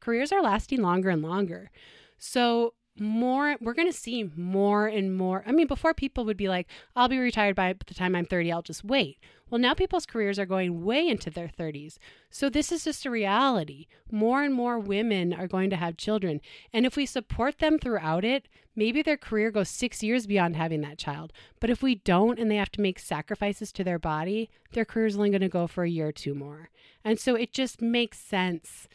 Careers 0.06 0.32
are 0.32 0.44
lasting 0.44 0.84
longer 0.84 1.10
and 1.10 1.24
longer. 1.24 1.72
So 2.20 2.76
more 3.00 3.58
we're 3.60 3.74
going 3.74 3.92
to 3.92 3.98
see 3.98 4.30
more 4.38 4.88
and 4.88 5.18
more 5.18 5.44
i 5.46 5.52
mean 5.52 5.68
before 5.68 5.94
people 5.94 6.24
would 6.24 6.38
be 6.38 6.48
like 6.48 6.66
i'll 6.96 7.10
be 7.10 7.20
retired 7.20 7.54
by 7.54 7.76
the 7.88 7.94
time 7.94 8.16
i'm 8.16 8.26
30 8.26 8.54
i'll 8.54 8.62
just 8.62 8.86
wait. 8.86 9.18
Well 9.50 9.60
now 9.60 9.74
people's 9.74 10.06
careers 10.06 10.40
are 10.40 10.46
going 10.46 10.86
way 10.86 11.08
into 11.08 11.30
their 11.30 11.50
30s 11.50 11.98
so 12.30 12.50
this 12.50 12.72
is 12.72 12.84
just 12.84 13.06
a 13.06 13.10
reality. 13.10 13.88
More 14.12 14.44
and 14.44 14.54
more 14.54 14.78
women 14.78 15.34
are 15.34 15.48
going 15.48 15.70
to 15.72 15.76
have 15.76 15.98
children. 15.98 16.40
And 16.72 16.86
if 16.86 16.96
we 16.96 17.08
support 17.08 17.58
them 17.58 17.80
throughout 17.80 18.24
it 18.24 18.48
maybe 18.76 19.02
their 19.02 19.18
career 19.18 19.50
goes 19.50 19.70
six 19.70 20.04
years 20.04 20.28
beyond 20.28 20.56
having 20.56 20.82
that 20.82 21.00
child. 21.00 21.34
But 21.60 21.72
if 21.72 21.82
we 21.82 21.96
don't 21.96 22.40
and 22.40 22.52
they 22.52 22.58
have 22.58 22.72
to 22.74 22.82
make 22.82 23.00
sacrifices 23.00 23.72
to 23.72 23.84
their 23.84 24.00
body 24.00 24.52
their 24.72 24.86
career 24.86 25.08
is 25.08 25.18
only 25.18 25.32
going 25.32 25.42
to 25.42 25.50
go 25.50 25.66
for 25.66 25.84
a 25.84 25.90
year 25.90 26.10
or 26.10 26.12
two 26.12 26.36
more. 26.36 26.70
And 27.04 27.20
so 27.20 27.34
it 27.34 27.52
just 27.52 27.82
makes 27.82 28.20
sense 28.20 28.88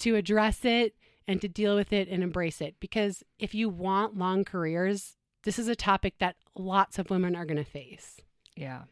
to 0.00 0.16
address 0.16 0.64
it 0.64 0.94
and 1.26 1.40
to 1.40 1.48
deal 1.48 1.74
with 1.76 1.92
it 1.92 2.08
and 2.08 2.22
embrace 2.22 2.60
it. 2.60 2.76
Because 2.80 3.22
if 3.38 3.54
you 3.54 3.68
want 3.68 4.16
long 4.16 4.44
careers, 4.44 5.16
this 5.44 5.58
is 5.58 5.68
a 5.68 5.76
topic 5.76 6.14
that 6.18 6.36
lots 6.56 6.98
of 6.98 7.10
women 7.10 7.36
are 7.36 7.46
going 7.46 7.62
to 7.62 7.64
face. 7.64 8.20
Yeah. 8.56 8.82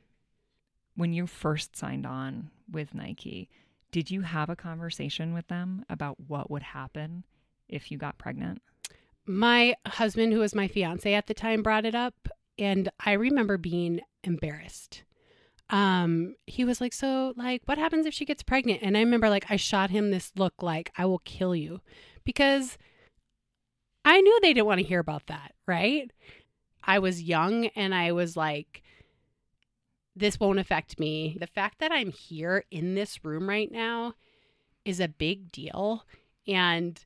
When 0.95 1.13
you 1.13 1.27
first 1.27 1.77
signed 1.77 2.07
on 2.07 2.51
with 2.71 2.95
Nike, 2.95 3.49
did 3.91 4.11
you 4.11 4.23
have 4.23 4.49
a 4.49 4.57
conversation 4.57 5.35
with 5.35 5.49
them 5.49 5.85
about 5.89 6.19
what 6.29 6.51
would 6.51 6.63
happen 6.63 7.25
if 7.69 7.91
you 7.91 7.99
got 7.99 8.19
pregnant? 8.19 8.63
My 9.27 9.77
husband, 9.87 10.33
who 10.33 10.41
was 10.41 10.55
my 10.55 10.69
fiance 10.69 11.13
at 11.13 11.27
the 11.27 11.35
time, 11.35 11.63
brought 11.63 11.85
it 11.85 11.95
up. 11.95 12.29
And 12.59 12.91
I 13.05 13.13
remember 13.13 13.57
being 13.57 14.01
embarrassed 14.25 15.05
um 15.73 16.37
he 16.47 16.65
was 16.65 16.81
like 16.81 16.93
so 16.93 17.33
like 17.37 17.63
what 17.65 17.79
happens 17.79 18.07
if 18.07 18.15
she 18.15 18.25
gets 18.25 18.43
pregnant 18.43 18.81
and 18.83 18.97
i 18.97 19.01
remember 19.01 19.29
like 19.29 19.47
i 19.51 19.57
shot 19.57 19.91
him 19.91 20.11
this 20.11 20.31
look 20.37 20.55
like 20.63 20.93
i 20.97 21.05
will 21.05 21.21
kill 21.21 21.57
you 21.57 21.81
because 22.25 22.79
I 24.05 24.21
knew 24.21 24.39
they 24.41 24.53
didn't 24.53 24.67
want 24.67 24.81
to 24.81 24.87
hear 24.87 25.01
about 25.01 25.27
that, 25.27 25.55
right? 25.67 26.11
I 26.85 26.99
was 26.99 27.23
young 27.23 27.67
and 27.67 27.95
I 27.95 28.13
was 28.13 28.37
like, 28.37 28.83
this 30.15 30.41
won't 30.41 30.59
affect 30.59 30.99
me. 30.99 31.37
The 31.39 31.47
fact 31.47 31.79
that 31.79 31.93
I'm 31.93 32.11
here 32.11 32.65
in 32.71 32.95
this 32.95 33.25
room 33.25 33.49
right 33.49 33.71
now 33.71 34.15
is 34.85 34.99
a 35.01 35.09
big 35.09 35.53
deal. 35.53 36.05
And 36.47 37.03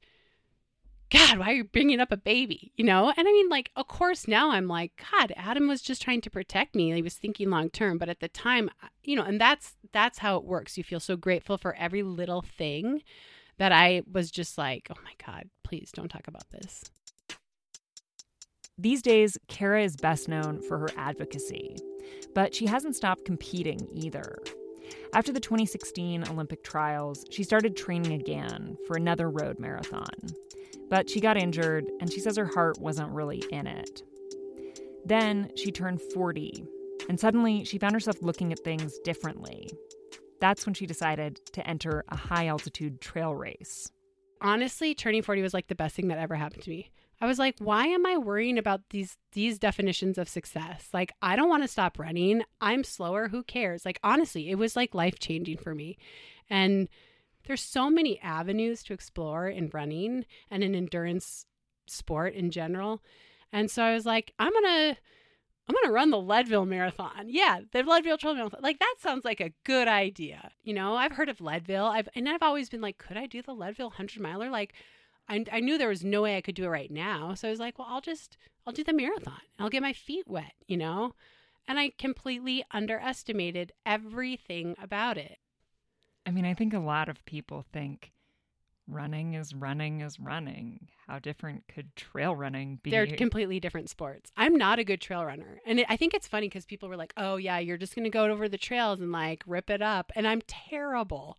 God, 1.11 1.39
why 1.39 1.51
are 1.51 1.55
you 1.55 1.65
bringing 1.65 2.01
up 2.01 2.11
a 2.11 2.17
baby? 2.17 2.73
You 2.77 2.85
know? 2.85 3.13
And 3.17 3.29
I 3.29 3.33
mean, 3.33 3.49
like, 3.49 3.71
of 3.77 3.87
course, 3.87 4.27
now 4.27 4.51
I'm 4.51 4.67
like, 4.67 5.01
God, 5.13 5.33
Adam 5.37 5.69
was 5.69 5.81
just 5.81 6.03
trying 6.03 6.21
to 6.23 6.31
protect 6.31 6.75
me. 6.75 6.93
He 6.93 7.03
was 7.03 7.15
thinking 7.15 7.51
long 7.51 7.71
term. 7.71 7.99
But 7.99 8.09
at 8.09 8.21
the 8.21 8.29
time, 8.29 8.71
you 9.05 9.15
know, 9.15 9.23
and 9.23 9.41
that's 9.41 9.77
that's 9.93 10.19
how 10.19 10.37
it 10.37 10.45
works. 10.45 10.77
You 10.77 10.85
feel 10.85 11.01
so 11.01 11.17
grateful 11.17 11.59
for 11.59 11.75
every 11.77 12.03
little 12.03 12.43
thing 12.43 13.03
that 13.59 13.73
I 13.73 14.03
was 14.11 14.31
just 14.31 14.59
like, 14.59 14.89
oh 14.91 15.01
my 15.05 15.13
God, 15.25 15.49
please 15.63 15.91
don't 15.93 16.09
talk 16.09 16.27
about 16.27 16.51
this. 16.51 16.85
These 18.79 19.01
days, 19.01 19.39
Kara 19.49 19.83
is 19.83 19.97
best 19.97 20.29
known 20.29 20.61
for 20.61 20.79
her 20.79 20.91
advocacy, 20.99 21.79
but 22.35 22.55
she 22.55 22.67
hasn't 22.67 22.95
stopped 22.95 23.25
competing 23.25 23.89
either. 23.95 24.37
After 25.15 25.33
the 25.33 25.41
2016 25.41 26.29
Olympic 26.29 26.63
trials, 26.63 27.25
she 27.31 27.43
started 27.43 27.75
training 27.77 28.13
again 28.13 28.77
for 28.87 28.97
another 28.97 29.31
road 29.31 29.59
marathon. 29.59 30.05
But 30.89 31.11
she 31.11 31.21
got 31.21 31.37
injured, 31.37 31.85
and 32.01 32.13
she 32.13 32.21
says 32.21 32.37
her 32.37 32.47
heart 32.47 32.79
wasn't 32.81 33.11
really 33.11 33.43
in 33.51 33.67
it. 33.67 34.03
Then 35.05 35.51
she 35.57 35.71
turned 35.71 36.01
40, 36.01 36.65
and 37.09 37.19
suddenly 37.19 37.65
she 37.65 37.79
found 37.79 37.95
herself 37.95 38.23
looking 38.23 38.53
at 38.53 38.61
things 38.61 38.99
differently 39.05 39.71
that's 40.41 40.67
when 40.67 40.75
she 40.75 40.87
decided 40.87 41.41
to 41.53 41.67
enter 41.67 42.05
a 42.09 42.17
high 42.17 42.47
altitude 42.47 43.01
trail 43.01 43.35
race. 43.35 43.91
Honestly, 44.41 44.95
turning 44.95 45.23
40 45.23 45.43
was 45.43 45.55
like 45.55 45.69
the 45.69 45.75
best 45.75 45.97
thing 45.97 46.09
that 46.09 46.19
ever 46.19 46.35
happened 46.35 46.63
to 46.63 46.71
me. 46.71 46.91
I 47.21 47.27
was 47.27 47.39
like, 47.39 47.57
why 47.59 47.87
am 47.87 48.05
I 48.05 48.19
worrying 48.19 48.59
about 48.59 48.83
these 48.91 49.17
these 49.33 49.59
definitions 49.59 50.19
of 50.19 50.29
success? 50.29 50.89
Like, 50.93 51.13
I 51.23 51.35
don't 51.35 51.49
want 51.49 51.63
to 51.63 51.69
stop 51.69 51.99
running. 51.99 52.43
I'm 52.61 52.85
slower. 52.85 53.29
Who 53.29 53.43
cares? 53.43 53.87
Like, 53.87 53.99
honestly, 54.05 54.51
it 54.51 54.57
was 54.57 54.77
like 54.77 54.95
life 54.95 55.19
changing 55.19 55.57
for 55.57 55.75
me. 55.75 55.97
And 56.51 56.89
there's 57.47 57.63
so 57.63 57.91
many 57.91 58.21
avenues 58.21 58.83
to 58.85 58.93
explore 58.93 59.49
in 59.49 59.71
running 59.73 60.25
and 60.51 60.63
in 60.63 60.75
endurance 60.75 61.47
sport 61.87 62.35
in 62.35 62.51
general. 62.51 63.03
And 63.53 63.71
so 63.71 63.83
I 63.83 63.95
was 63.95 64.05
like, 64.05 64.33
I'm 64.39 64.53
gonna 64.53 64.97
I'm 65.69 65.75
to 65.85 65.91
run 65.91 66.11
the 66.11 66.21
Leadville 66.21 66.65
Marathon. 66.65 67.27
Yeah, 67.27 67.61
the 67.73 67.83
Leadville 67.83 68.19
Trail 68.19 68.35
Marathon. 68.35 68.61
Like 68.63 68.79
that 68.79 68.95
sounds 68.99 69.25
like 69.25 69.41
a 69.41 69.53
good 69.65 69.89
idea. 69.89 70.53
You 70.63 70.75
know, 70.75 70.95
I've 70.95 71.13
heard 71.13 71.29
of 71.29 71.41
Leadville. 71.41 71.87
I've 71.87 72.09
and 72.15 72.29
I've 72.29 72.43
always 72.43 72.69
been 72.69 72.81
like, 72.81 72.99
could 72.99 73.17
I 73.17 73.27
do 73.27 73.43
the 73.43 73.55
Leadville 73.55 73.89
100 73.89 74.21
miler? 74.21 74.51
Like 74.51 74.75
I, 75.29 75.45
I 75.51 75.61
knew 75.61 75.77
there 75.77 75.89
was 75.89 76.05
no 76.05 76.23
way 76.23 76.37
I 76.37 76.41
could 76.41 76.55
do 76.55 76.65
it 76.65 76.69
right 76.69 76.91
now. 76.91 77.35
So 77.35 77.49
I 77.49 77.51
was 77.51 77.61
like, 77.61 77.79
well, 77.79 77.89
I'll 77.91 78.01
just 78.01 78.37
I'll 78.67 78.73
do 78.73 78.85
the 78.85 78.93
marathon. 78.93 79.41
I'll 79.59 79.69
get 79.69 79.83
my 79.83 79.93
feet 79.93 80.29
wet, 80.29 80.53
you 80.69 80.77
know? 80.77 81.15
And 81.67 81.81
I 81.81 81.91
completely 81.99 82.65
underestimated 82.71 83.73
everything 83.85 84.77
about 84.81 85.19
it. 85.19 85.39
I 86.27 86.31
mean, 86.31 86.45
I 86.45 86.55
think 86.55 86.75
a 86.75 86.81
lot 86.81 87.09
of 87.09 87.25
people 87.25 87.65
think 87.73 88.13
running 88.89 89.35
is 89.35 89.55
running 89.55 90.01
is 90.01 90.19
running. 90.21 90.89
How 91.07 91.19
different 91.19 91.65
could 91.69 91.95
trail 91.97 92.35
running 92.35 92.81
be? 92.83 92.91
They're 92.91 93.07
completely 93.07 93.61
different 93.61 93.91
sports. 93.91 94.33
I'm 94.37 94.57
not 94.57 94.79
a 94.79 94.85
good 94.85 95.01
trail 95.01 95.25
runner. 95.25 95.61
And 95.65 95.81
it, 95.81 95.87
I 95.89 95.97
think 95.97 96.15
it's 96.15 96.29
funny 96.29 96.49
because 96.49 96.67
people 96.67 96.89
were 96.89 96.97
like, 96.97 97.13
oh, 97.17 97.37
yeah, 97.37 97.59
you're 97.59 97.77
just 97.77 97.95
going 97.95 98.05
to 98.05 98.11
go 98.11 98.25
over 98.25 98.49
the 98.49 98.59
trails 98.59 99.01
and 99.01 99.13
like 99.13 99.45
rip 99.47 99.71
it 99.71 99.83
up. 99.83 100.13
And 100.15 100.27
I'm 100.27 100.43
terrible. 100.47 101.39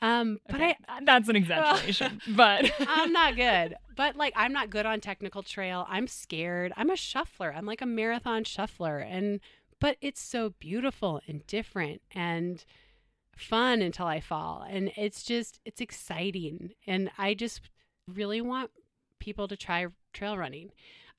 Um, 0.00 0.38
but 0.46 0.56
okay. 0.56 0.76
I, 0.88 1.04
that's 1.04 1.28
an 1.28 1.34
exaggeration, 1.34 2.20
but 2.28 2.70
I'm 2.86 3.12
not 3.12 3.34
good. 3.36 3.74
But 3.96 4.14
like, 4.16 4.32
I'm 4.36 4.52
not 4.52 4.70
good 4.70 4.86
on 4.86 5.00
technical 5.00 5.42
trail. 5.42 5.86
I'm 5.88 6.06
scared. 6.06 6.72
I'm 6.76 6.90
a 6.90 6.96
shuffler. 6.96 7.52
I'm 7.52 7.66
like 7.66 7.82
a 7.82 7.86
marathon 7.86 8.44
shuffler. 8.44 8.98
And, 8.98 9.40
but 9.80 9.96
it's 10.00 10.20
so 10.20 10.54
beautiful 10.60 11.20
and 11.26 11.44
different. 11.46 12.02
And, 12.12 12.64
fun 13.38 13.82
until 13.82 14.06
I 14.06 14.20
fall. 14.20 14.66
And 14.68 14.92
it's 14.96 15.22
just, 15.22 15.60
it's 15.64 15.80
exciting. 15.80 16.70
And 16.86 17.10
I 17.18 17.34
just 17.34 17.70
really 18.06 18.40
want 18.40 18.70
people 19.18 19.48
to 19.48 19.56
try 19.56 19.86
trail 20.12 20.36
running. 20.36 20.70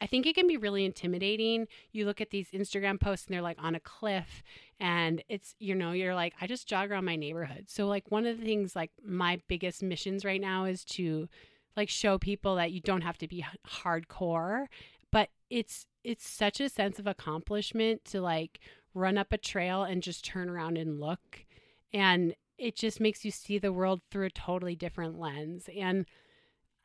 I 0.02 0.08
think 0.08 0.26
it 0.26 0.36
can 0.36 0.48
be 0.48 0.58
really 0.58 0.86
intimidating. 0.86 1.68
You 1.92 2.06
look 2.06 2.22
at 2.22 2.30
these 2.30 2.52
Instagram 2.52 3.00
posts 3.00 3.28
and 3.28 3.34
they're 3.34 3.42
like 3.42 3.62
on 3.62 3.76
a 3.76 3.80
cliff 3.80 4.44
and 4.80 5.22
it's 5.28 5.56
you 5.60 5.76
know 5.76 5.92
you're 5.92 6.16
like 6.16 6.34
I 6.40 6.48
just 6.48 6.68
jog 6.68 6.90
around 6.90 7.06
my 7.06 7.16
neighborhood. 7.18 7.66
So 7.68 7.86
like 7.86 8.10
one 8.10 8.26
of 8.26 8.40
the 8.40 8.46
things 8.46 8.76
like 8.76 8.92
my 9.04 9.42
biggest 9.48 9.84
missions 9.84 10.24
right 10.24 10.40
now 10.40 10.66
is 10.66 10.86
to 10.86 11.28
like 11.76 11.90
show 11.90 12.18
people 12.18 12.56
that 12.56 12.72
you 12.72 12.80
don't 12.80 13.02
have 13.02 13.18
to 13.20 13.28
be 13.28 13.46
hardcore, 13.68 14.68
but 15.12 15.30
it's 15.50 15.86
it's 16.04 16.28
such 16.28 16.62
a 16.62 16.70
sense 16.70 16.98
of 16.98 17.08
accomplishment 17.08 18.06
to 18.06 18.22
like 18.22 18.60
run 18.94 19.18
up 19.18 19.34
a 19.34 19.38
trail 19.38 19.84
and 19.84 20.02
just 20.02 20.26
turn 20.26 20.50
around 20.50 20.78
and 20.78 21.00
look 21.00 21.46
and 21.94 22.36
it 22.58 22.76
just 22.76 23.00
makes 23.00 23.24
you 23.24 23.32
see 23.32 23.58
the 23.58 23.72
world 23.72 24.02
through 24.12 24.26
a 24.26 24.30
totally 24.30 24.76
different 24.76 25.20
lens 25.20 25.70
and 25.76 26.06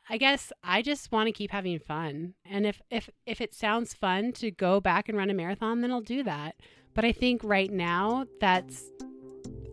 I 0.09 0.19
guess 0.19 0.53
I 0.63 0.83
just 0.83 1.11
want 1.13 1.29
to 1.29 1.33
keep 1.33 1.51
having 1.51 1.79
fun. 1.79 2.35
And 2.45 2.67
if 2.67 2.83
if 2.91 3.09
if 3.27 3.41
it 3.41 3.55
sounds 3.55 3.95
fun 3.95 4.33
to 4.33 4.51
go 4.51 4.81
back 4.81 5.09
and 5.09 5.17
run 5.17 5.31
a 5.31 5.35
marathon, 5.35 5.81
then 5.81 5.91
I'll 5.91 6.03
do 6.03 6.23
that. 6.25 6.57
But 6.95 7.05
I 7.05 7.13
think 7.13 7.43
right 7.43 7.73
now 7.73 8.27
that's 8.41 8.85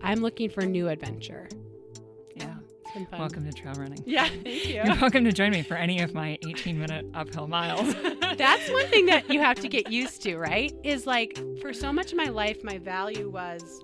I'm 0.01 0.21
looking 0.21 0.49
for 0.49 0.61
new 0.61 0.87
adventure. 0.87 1.49
Yeah. 2.35 2.55
Welcome 3.11 3.45
to 3.45 3.51
trail 3.51 3.73
running. 3.75 4.03
Yeah, 4.05 4.27
thank 4.27 4.67
you. 4.67 4.81
You're 4.83 4.99
welcome 4.99 5.23
to 5.25 5.31
join 5.31 5.51
me 5.51 5.63
for 5.63 5.75
any 5.75 6.01
of 6.01 6.13
my 6.13 6.37
18 6.47 6.79
minute 6.79 7.05
uphill 7.13 7.47
miles. 7.47 7.93
that's 8.37 8.69
one 8.69 8.87
thing 8.87 9.05
that 9.07 9.29
you 9.29 9.39
have 9.39 9.59
to 9.59 9.67
get 9.67 9.91
used 9.91 10.21
to, 10.23 10.37
right? 10.37 10.73
Is 10.83 11.05
like 11.05 11.39
for 11.61 11.73
so 11.73 11.91
much 11.91 12.11
of 12.11 12.17
my 12.17 12.27
life, 12.27 12.63
my 12.63 12.77
value 12.77 13.29
was 13.29 13.83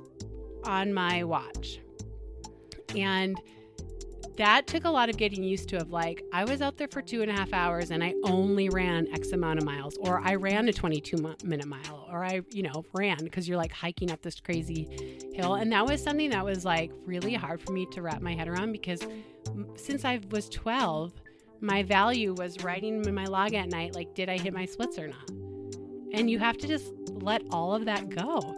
on 0.68 0.94
my 0.94 1.24
watch. 1.24 1.80
And 2.96 3.40
that 4.38 4.68
took 4.68 4.86
a 4.86 4.90
lot 4.90 5.10
of 5.10 5.18
getting 5.18 5.44
used 5.44 5.68
to 5.68 5.78
of 5.78 5.92
like 5.92 6.24
i 6.32 6.46
was 6.46 6.62
out 6.62 6.78
there 6.78 6.88
for 6.88 7.02
two 7.02 7.22
and 7.22 7.32
a 7.32 7.34
half 7.34 7.52
hours 7.54 7.90
and 7.90 8.04
i 8.04 8.14
only 8.24 8.70
ran 8.70 9.08
x 9.12 9.32
amount 9.32 9.58
of 9.58 9.66
miles 9.66 9.98
or 9.98 10.22
i 10.22 10.36
ran 10.36 10.70
a 10.70 10.74
22 10.74 11.18
minute 11.44 11.66
mile 11.66 12.08
or 12.12 12.24
i 12.24 12.42
you 12.52 12.62
know 12.62 12.86
ran 12.94 13.18
because 13.24 13.48
you're 13.48 13.58
like 13.58 13.72
hiking 13.72 14.12
up 14.12 14.22
this 14.22 14.40
crazy 14.40 14.88
hill. 15.34 15.56
And 15.56 15.72
that 15.72 15.86
was 15.86 16.02
something 16.02 16.30
that 16.30 16.46
was 16.46 16.64
like 16.64 16.92
really 17.06 17.34
hard 17.34 17.62
for 17.62 17.72
me 17.72 17.88
to 17.92 18.02
wrap 18.02 18.22
my 18.22 18.34
head 18.34 18.48
around 18.48 18.72
because 18.72 19.02
since 19.76 20.06
i 20.06 20.20
was 20.30 20.50
12 20.50 21.14
my 21.60 21.82
value 21.82 22.34
was 22.34 22.64
writing 22.64 23.04
in 23.04 23.16
my 23.16 23.26
log 23.26 23.56
at 23.56 23.70
night 23.70 23.96
like 23.96 24.14
did 24.14 24.30
i 24.30 24.38
hit 24.38 24.54
my 24.54 24.66
splits 24.66 25.00
or 25.00 25.08
not? 25.08 25.30
And 26.14 26.30
you 26.30 26.40
have 26.40 26.58
to 26.60 26.68
just 26.68 26.94
let 27.10 27.42
all 27.52 27.74
of 27.76 27.86
that 27.86 28.10
go 28.10 28.56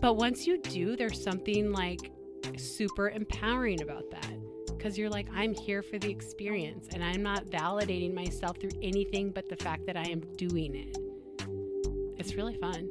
but 0.00 0.14
once 0.14 0.46
you 0.46 0.58
do 0.58 0.96
there's 0.96 1.22
something 1.22 1.72
like 1.72 2.10
super 2.56 3.10
empowering 3.10 3.82
about 3.82 4.10
that 4.10 4.36
because 4.86 4.96
you're 4.96 5.10
like, 5.10 5.26
I'm 5.34 5.52
here 5.52 5.82
for 5.82 5.98
the 5.98 6.08
experience 6.10 6.86
and 6.92 7.02
I'm 7.02 7.20
not 7.20 7.46
validating 7.46 8.14
myself 8.14 8.60
through 8.60 8.70
anything 8.82 9.32
but 9.32 9.48
the 9.48 9.56
fact 9.56 9.84
that 9.86 9.96
I 9.96 10.04
am 10.04 10.20
doing 10.36 10.76
it. 10.76 10.96
It's 12.18 12.34
really 12.34 12.56
fun. 12.58 12.88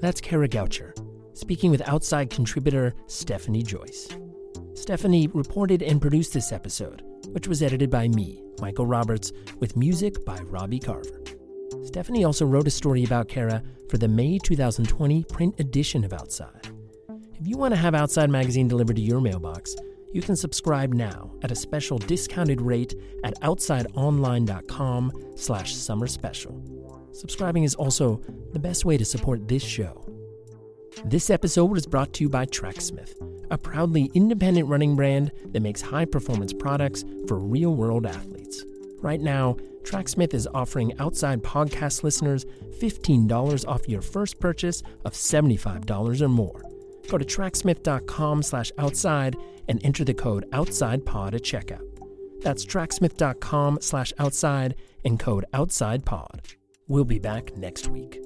That's 0.00 0.20
Kara 0.20 0.46
Goucher, 0.46 0.92
speaking 1.32 1.70
with 1.70 1.80
outside 1.88 2.28
contributor 2.28 2.94
Stephanie 3.06 3.62
Joyce. 3.62 4.08
Stephanie 4.74 5.28
reported 5.28 5.82
and 5.82 5.98
produced 5.98 6.34
this 6.34 6.52
episode, 6.52 7.02
which 7.32 7.48
was 7.48 7.62
edited 7.62 7.90
by 7.90 8.08
me, 8.08 8.42
Michael 8.60 8.86
Roberts, 8.86 9.32
with 9.60 9.76
music 9.76 10.24
by 10.24 10.38
Robbie 10.42 10.80
Carver. 10.80 11.20
Stephanie 11.84 12.24
also 12.24 12.46
wrote 12.46 12.66
a 12.66 12.70
story 12.70 13.04
about 13.04 13.28
Kara 13.28 13.62
for 13.90 13.98
the 13.98 14.08
May 14.08 14.38
2020 14.38 15.24
print 15.24 15.58
edition 15.60 16.04
of 16.04 16.12
Outside. 16.12 16.68
If 17.38 17.46
you 17.46 17.56
want 17.56 17.74
to 17.74 17.80
have 17.80 17.94
Outside 17.94 18.30
Magazine 18.30 18.68
delivered 18.68 18.96
to 18.96 19.02
your 19.02 19.20
mailbox, 19.20 19.76
you 20.12 20.22
can 20.22 20.36
subscribe 20.36 20.94
now 20.94 21.32
at 21.42 21.50
a 21.50 21.56
special 21.56 21.98
discounted 21.98 22.60
rate 22.60 22.94
at 23.24 23.38
outsideonline.com 23.40 25.12
slash 25.34 25.74
summer 25.74 26.06
special. 26.06 26.62
Subscribing 27.12 27.64
is 27.64 27.74
also 27.74 28.20
the 28.52 28.58
best 28.58 28.84
way 28.84 28.96
to 28.96 29.04
support 29.04 29.46
this 29.48 29.62
show. 29.62 30.08
This 31.04 31.30
episode 31.30 31.70
was 31.70 31.86
brought 31.86 32.12
to 32.14 32.24
you 32.24 32.28
by 32.28 32.46
Tracksmith, 32.46 33.14
a 33.50 33.58
proudly 33.58 34.10
independent 34.14 34.68
running 34.68 34.96
brand 34.96 35.32
that 35.52 35.60
makes 35.60 35.80
high 35.80 36.04
performance 36.04 36.52
products 36.52 37.04
for 37.26 37.38
real 37.38 37.74
world 37.74 38.06
athletes. 38.06 38.64
Right 39.00 39.20
now, 39.20 39.56
Tracksmith 39.82 40.32
is 40.32 40.48
offering 40.54 40.98
outside 40.98 41.42
podcast 41.42 42.02
listeners 42.02 42.46
$15 42.80 43.68
off 43.68 43.88
your 43.88 44.00
first 44.00 44.40
purchase 44.40 44.82
of 45.04 45.12
$75 45.12 46.20
or 46.20 46.28
more. 46.28 46.62
Go 47.08 47.18
to 47.18 47.24
tracksmith.com 47.24 48.42
slash 48.42 48.72
outside 48.78 49.36
and 49.68 49.84
enter 49.84 50.04
the 50.04 50.14
code 50.14 50.50
OUTSIDEPOD 50.52 51.34
at 51.34 51.42
checkout. 51.42 51.84
That's 52.42 52.64
tracksmith.com 52.64 53.78
slash 53.80 54.12
outside 54.18 54.74
and 55.04 55.18
code 55.18 55.44
OUTSIDEPOD. 55.52 56.56
We'll 56.88 57.04
be 57.04 57.18
back 57.18 57.56
next 57.56 57.88
week. 57.88 58.20